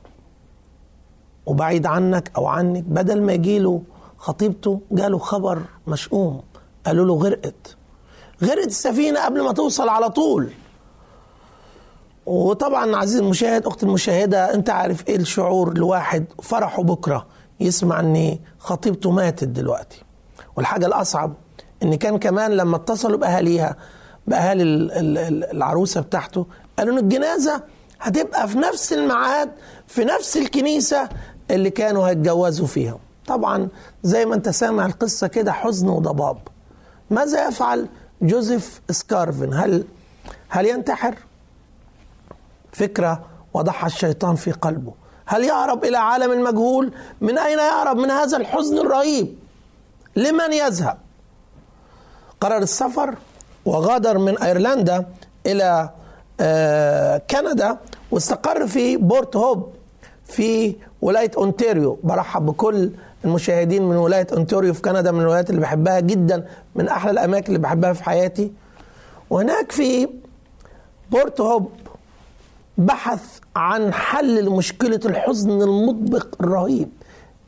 [1.45, 2.83] وبعيد عنك أو عنك.
[2.83, 3.81] بدل ما يجيله
[4.17, 6.41] خطيبته جاله خبر مشؤوم.
[6.85, 7.75] قالوا له غرقت.
[8.43, 10.51] غرقت السفينة قبل ما توصل على طول.
[12.25, 17.27] وطبعا عزيزي المشاهد اخت المشاهدة أنت عارف إيه الشعور الواحد؟ فرحه بكرة.
[17.59, 20.03] يسمع إن خطيبته ماتت دلوقتي.
[20.55, 21.33] والحاجة الأصعب
[21.83, 23.75] إن كان كمان لما اتصلوا بأهاليها
[24.27, 26.45] بأهالي ال- ال- ال- العروسة بتاعته
[26.77, 27.63] قالوا إن الجنازة
[28.01, 29.51] هتبقى في نفس الميعاد
[29.87, 31.09] في نفس الكنيسة
[31.51, 32.97] اللي كانوا هيتجوزوا فيها.
[33.27, 33.67] طبعا
[34.03, 36.37] زي ما أنت سامع القصة كده حزن وضباب.
[37.09, 37.87] ماذا يفعل
[38.21, 39.83] جوزيف سكارفن؟ هل
[40.49, 41.15] هل ينتحر؟
[42.71, 43.21] فكرة
[43.53, 44.93] وضعها الشيطان في قلبه.
[45.25, 49.35] هل يهرب إلى عالم المجهول؟ من أين يهرب من هذا الحزن الرهيب.
[50.15, 50.97] لمن يذهب؟
[52.41, 53.15] قرر السفر
[53.65, 55.05] وغادر من أيرلندا
[55.45, 55.89] إلى
[56.39, 57.77] آه، كندا
[58.11, 59.73] واستقر في بورت هوب
[60.25, 61.99] في ولاية أونتاريو.
[62.03, 62.91] برحب بكل
[63.25, 67.59] المشاهدين من ولاية أونتاريو في كندا من الولايات اللي بحبها جدا من أحلى الأماكن اللي
[67.59, 68.51] بحبها في حياتي.
[69.29, 70.09] وهناك في
[71.11, 71.71] بورت هوب
[72.85, 76.89] بحث عن حل لمشكلة الحزن المطبق الرهيب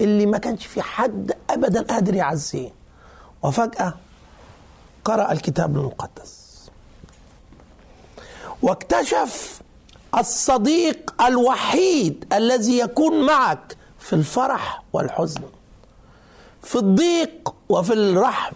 [0.01, 2.69] اللي ما كانش في حد ابدا قادر يعزيه.
[3.43, 3.93] وفجأة
[5.05, 6.43] قرأ الكتاب المقدس.
[8.61, 9.61] واكتشف
[10.17, 15.41] الصديق الوحيد الذي يكون معك في الفرح والحزن
[16.63, 18.53] في الضيق وفي الرحب.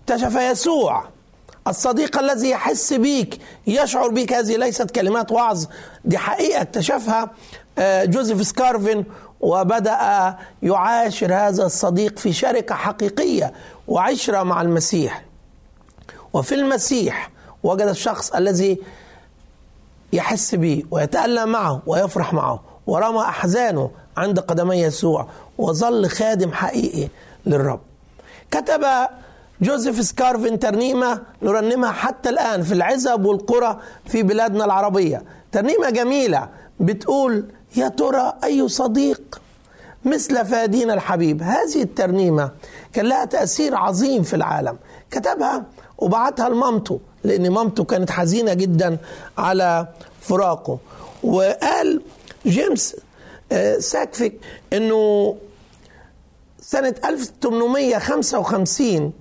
[0.00, 1.04] اكتشف يسوع
[1.68, 5.64] الصديق الذي يحس بيك يشعر بيك هذه ليست كلمات وعظ.
[6.04, 7.30] دي حقيقة اكتشفها
[7.78, 9.04] آه، جوزيف سكارفين
[9.40, 13.52] وبدأ يعاشر هذا الصديق في شركة حقيقية
[13.88, 15.24] وعشرة مع المسيح.
[16.32, 17.30] وفي المسيح
[17.62, 18.78] وجد الشخص الذي
[20.12, 27.08] يحس به ويتألم معه ويفرح معه ورمى أحزانه عند قدمي يسوع وظل خادم حقيقي
[27.46, 27.80] للرب.
[28.50, 28.84] كتب
[29.64, 35.22] جوزيف سكارفين ترنيمة نرنمها حتى الآن في العزب والقرى في بلادنا العربية.
[35.52, 36.48] ترنيمة جميلة
[36.80, 37.44] بتقول
[37.76, 39.40] يا ترى أي صديق
[40.04, 42.50] مثل فادينا الحبيب؟ هذه الترنيمة
[42.92, 44.76] كان لها تأثير عظيم في العالم.
[45.10, 45.64] كتبها
[45.98, 48.98] وبعتها لمامته لأن مامته كانت حزينة جدا
[49.38, 49.86] على
[50.20, 50.78] فراقه.
[51.22, 52.02] وقال
[52.46, 52.96] جيمس
[53.52, 54.40] آه، ساكفيك
[54.72, 55.36] إنه
[56.60, 59.12] سنة 1855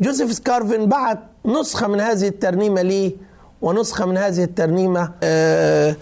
[0.00, 3.12] جوزيف سكارفين بعت نسخة من هذه الترنيمة ليه
[3.62, 5.96] ونسخة من هذه الترنيمة آه،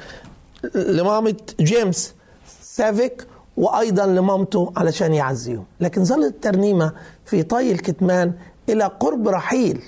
[0.75, 2.15] لمامة جيمس
[2.63, 3.27] سافيك
[3.57, 5.65] وأيضا لمامته علشان يعزيهم.
[5.81, 6.93] لكن ظلت الترنيمة
[7.25, 8.33] في طي الكتمان
[8.69, 9.83] إلى قرب رحيل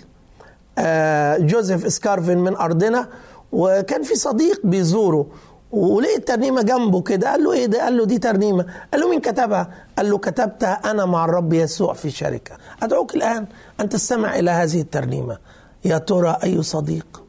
[0.79, 3.09] آه، جوزيف سكارفين من أرضنا.
[3.53, 5.27] وكان في صديق بيزوره
[5.73, 8.67] ولقي الترنيمة جنبه كده قال له إيه ده؟ قال له دي ترنيمة.
[8.93, 12.57] قال له مين كتبها؟ قال له كتبتها أنا مع الرب يسوع في شركة.
[12.83, 13.47] أدعوك الآن
[13.81, 15.39] أن تستمع إلى هذه الترنيمة.
[15.85, 17.23] يا ترى أي صديق؟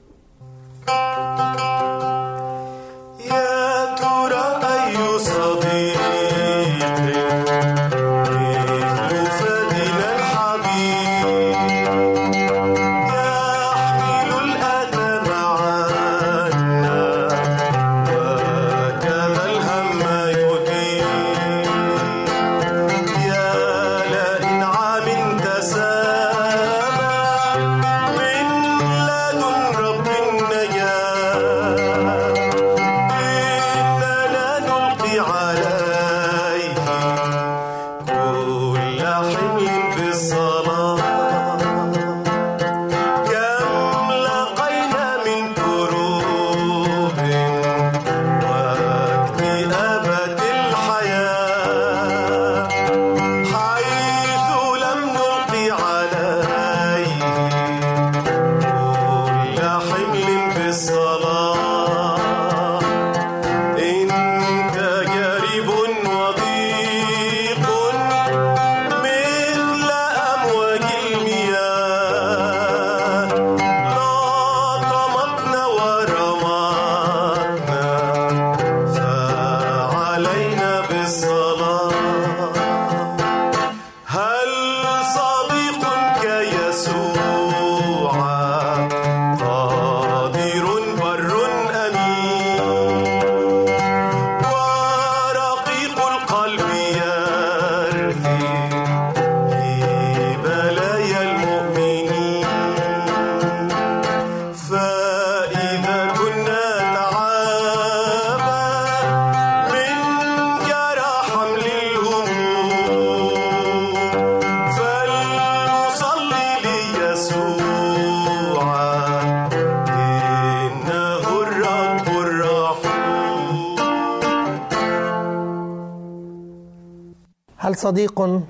[127.79, 128.41] صديق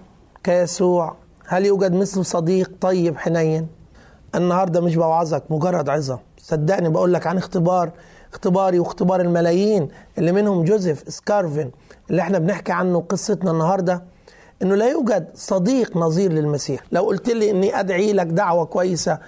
[0.44, 1.16] كيسوع
[1.48, 3.68] هل يوجد مثل صديق؟ طيب حنين
[4.36, 6.20] النهاردة مش بوعظك مجرد عظة.
[6.38, 7.92] صدقني بقول لك عن اختبار
[8.34, 11.72] اختباري واختبار الملايين اللي منهم جوزيف سكارفين
[12.10, 14.04] اللي إحنا بنحكي عنه قصتنا النهارده
[14.62, 16.82] إنه لا يوجد صديق نظير للمسيح.
[16.92, 19.20] لو قلت لي إني أدعي لك دعوة كويسة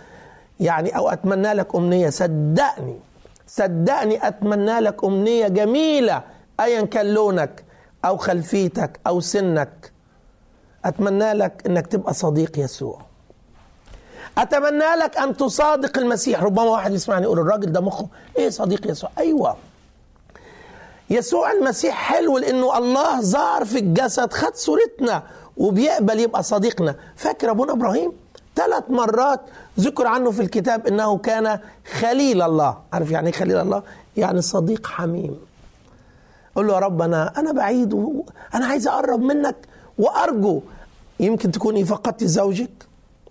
[0.60, 2.99] يعني أو أتمنى لك أمنية صدقني
[3.47, 6.24] صدقني أتمنى لك أمنية جميلة
[6.60, 7.64] ايا كان لونك
[8.06, 9.91] أو خلفيتك أو سنك.
[10.86, 12.99] أتمنى لك إنك تبقى صديق يسوع.
[14.38, 16.43] أتمنى لك أن تصادق المسيح.
[16.43, 18.07] ربما واحد يسمعني يقول الراجل ده مخه
[18.38, 19.55] إيه صديق يسوع؟ أيوه.
[21.09, 25.23] يسوع المسيح حلو لأنه الله ظهر في الجسد خد صورتنا
[25.57, 26.95] وبيقبل يبقى صديقنا.
[27.15, 28.11] فاكر أبونا إبراهيم؟
[28.55, 29.41] ثلاث مرات
[29.79, 31.59] ذكر عنه في الكتاب إنه كان
[31.99, 32.77] خليل الله.
[32.93, 33.84] عارف يعني إيه خليل الله؟
[34.17, 35.39] يعني صديق حميم.
[36.55, 39.55] قول له يا رب أنا أنا بعيد وأنا عايز أقرب منك
[40.02, 40.62] وأرجو
[41.20, 42.72] يمكن تكوني فقدت زوجك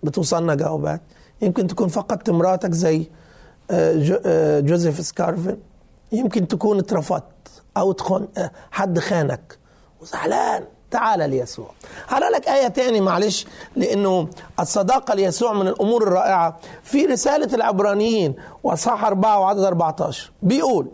[0.02, 1.00] بتوصلنا جوابات.
[1.42, 3.06] يمكن تكون فقدت مراتك زي
[3.70, 5.56] آه، آه، جوزيف سكارفن
[6.12, 7.24] يمكن تكون اترفضت
[7.76, 9.58] أو تخون آه، حد خانك.
[10.02, 10.64] وزعلان.
[10.90, 11.70] تعال ليسوع.
[12.08, 13.46] هقرا لك آية تاني معلش
[13.76, 14.28] لأنه
[14.60, 16.58] الصداقة ليسوع من الأمور الرائعة.
[16.82, 20.88] في رسالة العبرانيين وأصحاح 4 وعدد 14 بيقول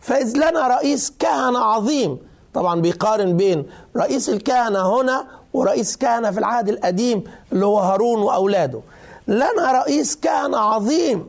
[0.00, 2.18] فإذ لنا رئيس كهنة عظيم
[2.54, 8.80] طبعا بيقارن بين رئيس الكهنة هنا ورئيس كهنة في العهد القديم اللي هو هارون وأولاده.
[9.28, 11.28] لنا رئيس كهنة عظيم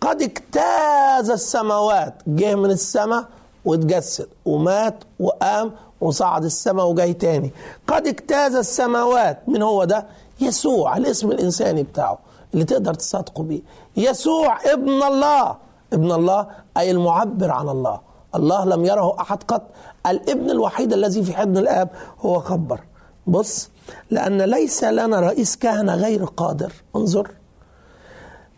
[0.00, 3.24] قد اجتاز السماوات جه من السماء
[3.64, 7.50] واتجسد ومات وقام وصعد السماء وجاي تاني.
[7.86, 10.06] قد اجتاز السماوات من هو ده؟
[10.40, 12.18] يسوع الاسم الإنساني بتاعه
[12.54, 13.60] اللي تقدر تصادقه بيه.
[13.96, 15.56] يسوع ابن الله.
[15.92, 18.00] ابن الله أي المعبر عن الله.
[18.34, 19.62] الله لم يره أحد قط.
[20.06, 21.88] الابن الوحيد الذي في حضن الآب
[22.20, 22.80] هو خبر
[23.26, 23.70] بص
[24.10, 26.72] لأن ليس لنا رئيس كهنة غير قادر.
[26.96, 27.30] انظر.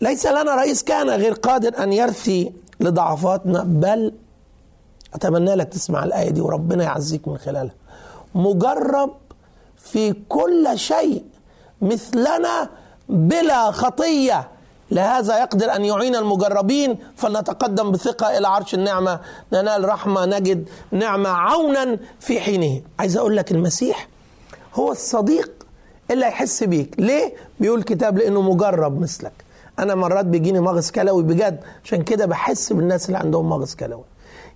[0.00, 4.12] ليس لنا رئيس كهنة غير قادر أن يرثي لضعفاتنا بل
[5.14, 7.74] أتمنى لك تسمع الآية دي وربنا يعزيك من خلالها.
[8.34, 9.10] مجرب
[9.76, 11.24] في كل شيء
[11.82, 12.68] مثلنا
[13.08, 14.48] بلا خطية.
[14.90, 19.20] لهذا يقدر أن يعين المجربين فلنتقدم بثقة إلى عرش النعمة.
[19.52, 22.82] ننال رحمة نجد نعمة عونا في حينه.
[22.98, 24.08] عايز أقول لك المسيح
[24.74, 25.50] هو الصديق
[26.10, 26.94] اللي هيحس بيك.
[26.98, 29.32] ليه؟ بيقول الكتاب لأنه مجرب مثلك.
[29.78, 31.60] أنا مرات بيجيني مغص كلوي بجد.
[31.84, 34.04] عشان كده بحس بالناس اللي عندهم مغص كلوي.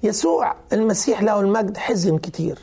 [0.03, 2.59] يسوع المسيح له المجد حزن كتير.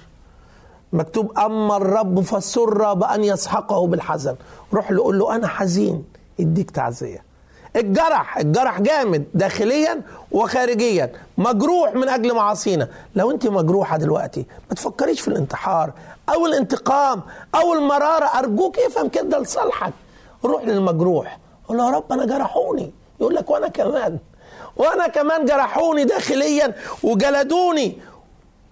[0.93, 4.35] مكتوب أما الرب فسر بأن يسحقه بالحزن.
[4.73, 6.03] روح له قول له أنا حزين.
[6.39, 7.26] يديك تعزية.
[7.75, 10.01] الجرح الجرح جامد داخليا
[10.31, 12.87] وخارجيا مجروح من أجل معاصينا.
[13.15, 15.91] لو أنت مجروحة دلوقتي ما تفكريش في الانتحار
[16.29, 17.21] أو الانتقام
[17.55, 18.25] أو المرارة.
[18.25, 19.93] أرجوك افهم كده لصالحك.
[20.45, 21.39] روح للمجروح.
[21.67, 22.91] قول يا رب أنا جرحوني.
[23.19, 24.17] يقول لك وأنا كمان.
[24.75, 27.99] وأنا كمان جرحوني داخليا وجلدوني.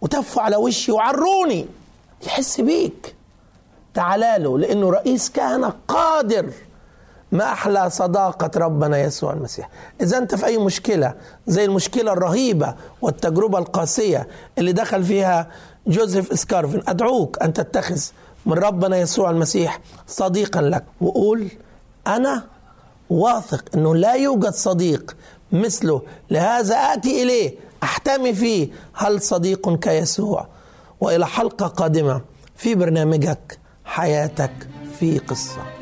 [0.02, 1.68] وتفوا على وشي وعروني.
[2.26, 3.16] يحس بيك.
[3.94, 6.50] تعالى له لأنه رئيس كهنة قادر.
[7.32, 9.70] ما أحلى صداقة ربنا يسوع المسيح.
[10.02, 11.14] إذا أنت في أي مشكلة
[11.48, 15.48] زي المشكلة الرهيبة والتجربة القاسية اللي دخل فيها
[15.88, 18.02] جوزيف إسكارفن أدعوك أن تتخذ
[18.46, 20.84] من ربنا يسوع المسيح صديقا لك.
[21.02, 21.48] وقول
[22.08, 22.44] أنا
[23.10, 25.16] واثق إنه لا يوجد صديق
[25.52, 26.02] مثله.
[26.30, 28.70] لهذا آتي إليه أحتمي فيه.
[28.94, 30.48] هل صديق كيسوع؟
[31.02, 32.22] وإلى حلقة قادمة
[32.56, 34.68] في برنامجك حياتك
[35.00, 35.75] في قصة.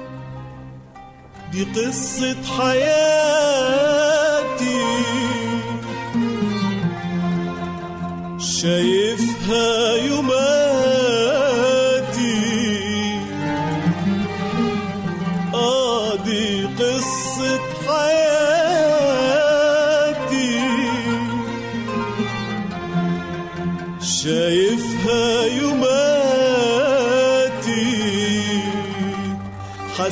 [1.54, 3.54] دي قصة حياتي.
[8.40, 11.03] شايفها يوماتي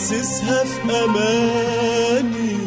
[0.01, 2.57] حاسسها في أماني.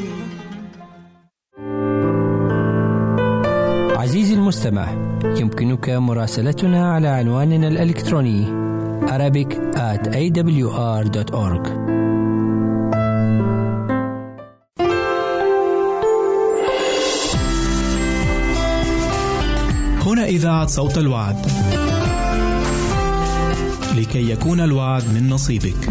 [3.97, 4.89] عزيزي المستمع
[5.25, 8.47] يمكنك مراسلتنا على عنواننا الإلكتروني
[9.07, 11.69] Arabic at awr.org
[20.07, 21.37] هنا إذاعة صوت الوعد.
[23.97, 25.89] لكي يكون الوعد من نصيبك.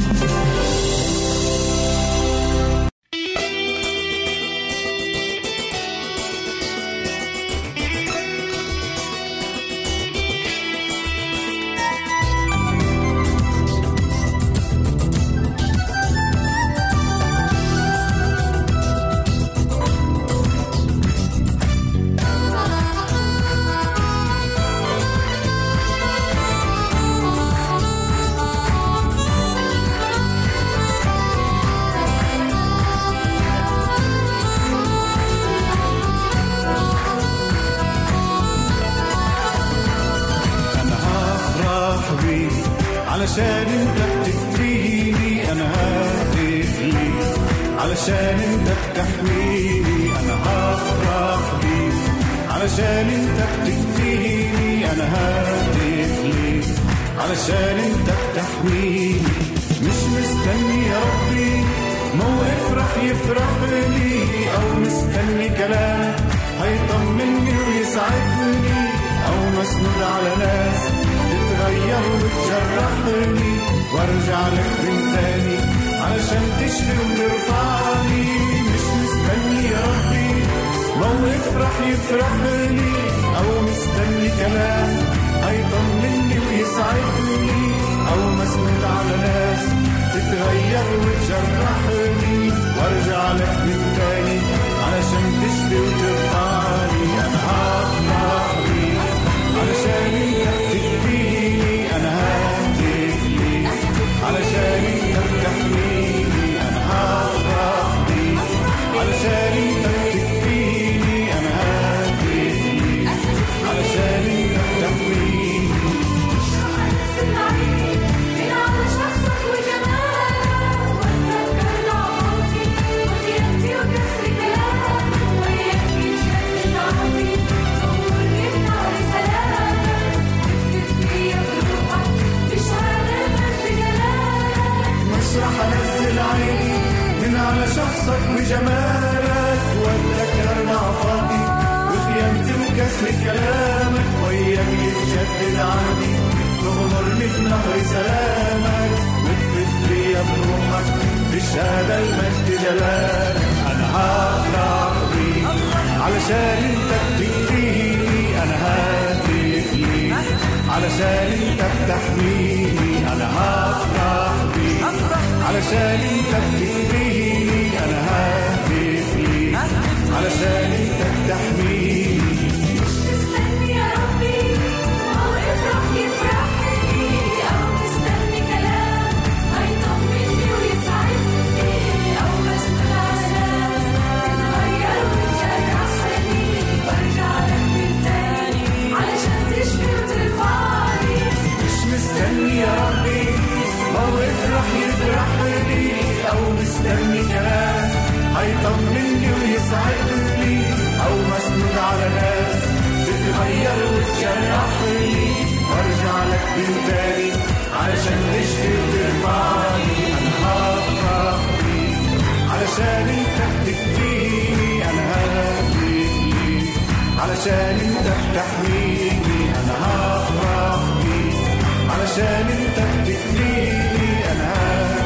[222.14, 224.54] علشان انت بتكفيني أنا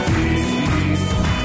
[0.08, 1.00] ليك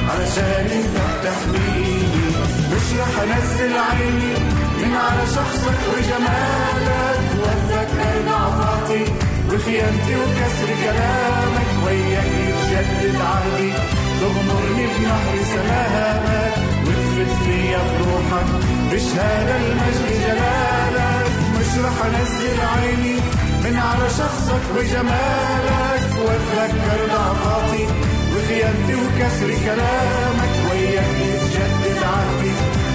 [0.08, 2.26] علشان انت بتحميني.
[2.72, 4.34] مش رح انزل عيني
[4.78, 7.22] من على شخصك وجمالك.
[7.42, 9.04] واتذكر ضعفاتي
[9.50, 11.68] وخيانتي وكسر كلامك.
[11.86, 13.72] وياك يتجدد عهدي
[14.20, 16.54] تغمرني بنهر سلامك
[16.86, 18.48] وتفت فيا بروحك
[18.92, 21.26] بشهادة المجد جلالك.
[21.54, 23.16] مش رح انزل عيني
[23.64, 27.84] من على شخصك وجمالك واتذكر ضعفاتي
[28.32, 32.52] وخيانتي وكسر كلامك وياك يتجدد عهدي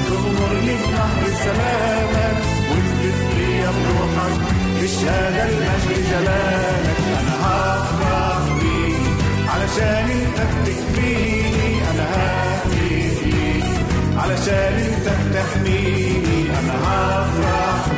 [0.07, 2.38] تغمرني بنهر سلامك
[2.72, 4.36] وتفت فيا بروحك
[4.82, 6.97] بشهادة المجد جلالك.
[7.20, 9.05] أنا هفرح بيك
[9.49, 13.65] علشان أنت بتكفيني أنا ههتف ليك
[14.18, 16.39] علشان أنت بتحميني.
[16.59, 17.97] أنا هفرح بيك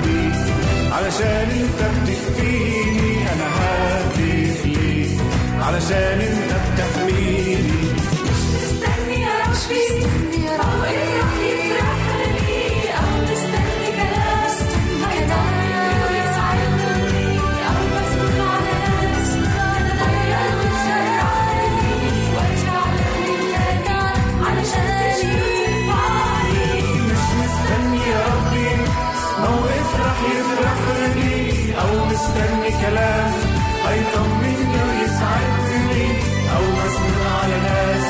[0.99, 5.19] علشان انت بتكفيني أنا ههتف ليك
[5.61, 7.79] علشان انت بتحميني.
[9.51, 9.65] مش
[32.69, 33.33] مستني كلام
[33.87, 34.55] هيطمني
[34.89, 36.07] ويسعدني
[36.55, 38.05] أو مسنود على ناس.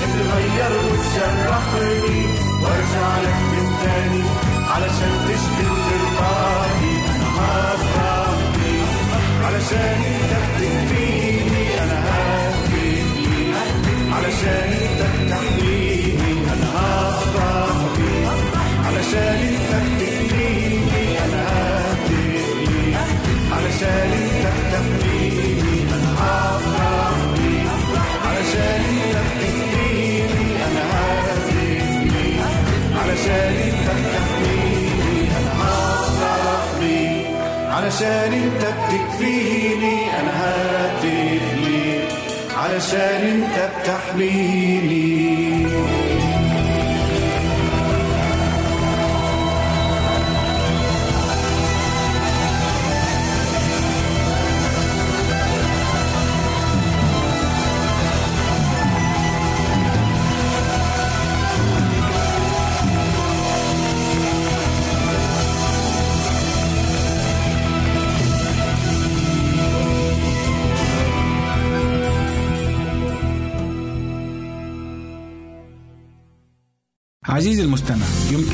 [0.00, 2.26] تتغير وتجرحني
[2.62, 4.22] وارجع لك من تاني.
[4.70, 8.90] علشان تشفي وترفعني أنا هفرح بيك
[9.44, 13.56] علشان انت بتكفيني أنا ههتف ليك
[14.12, 15.53] علشان انت بتحميني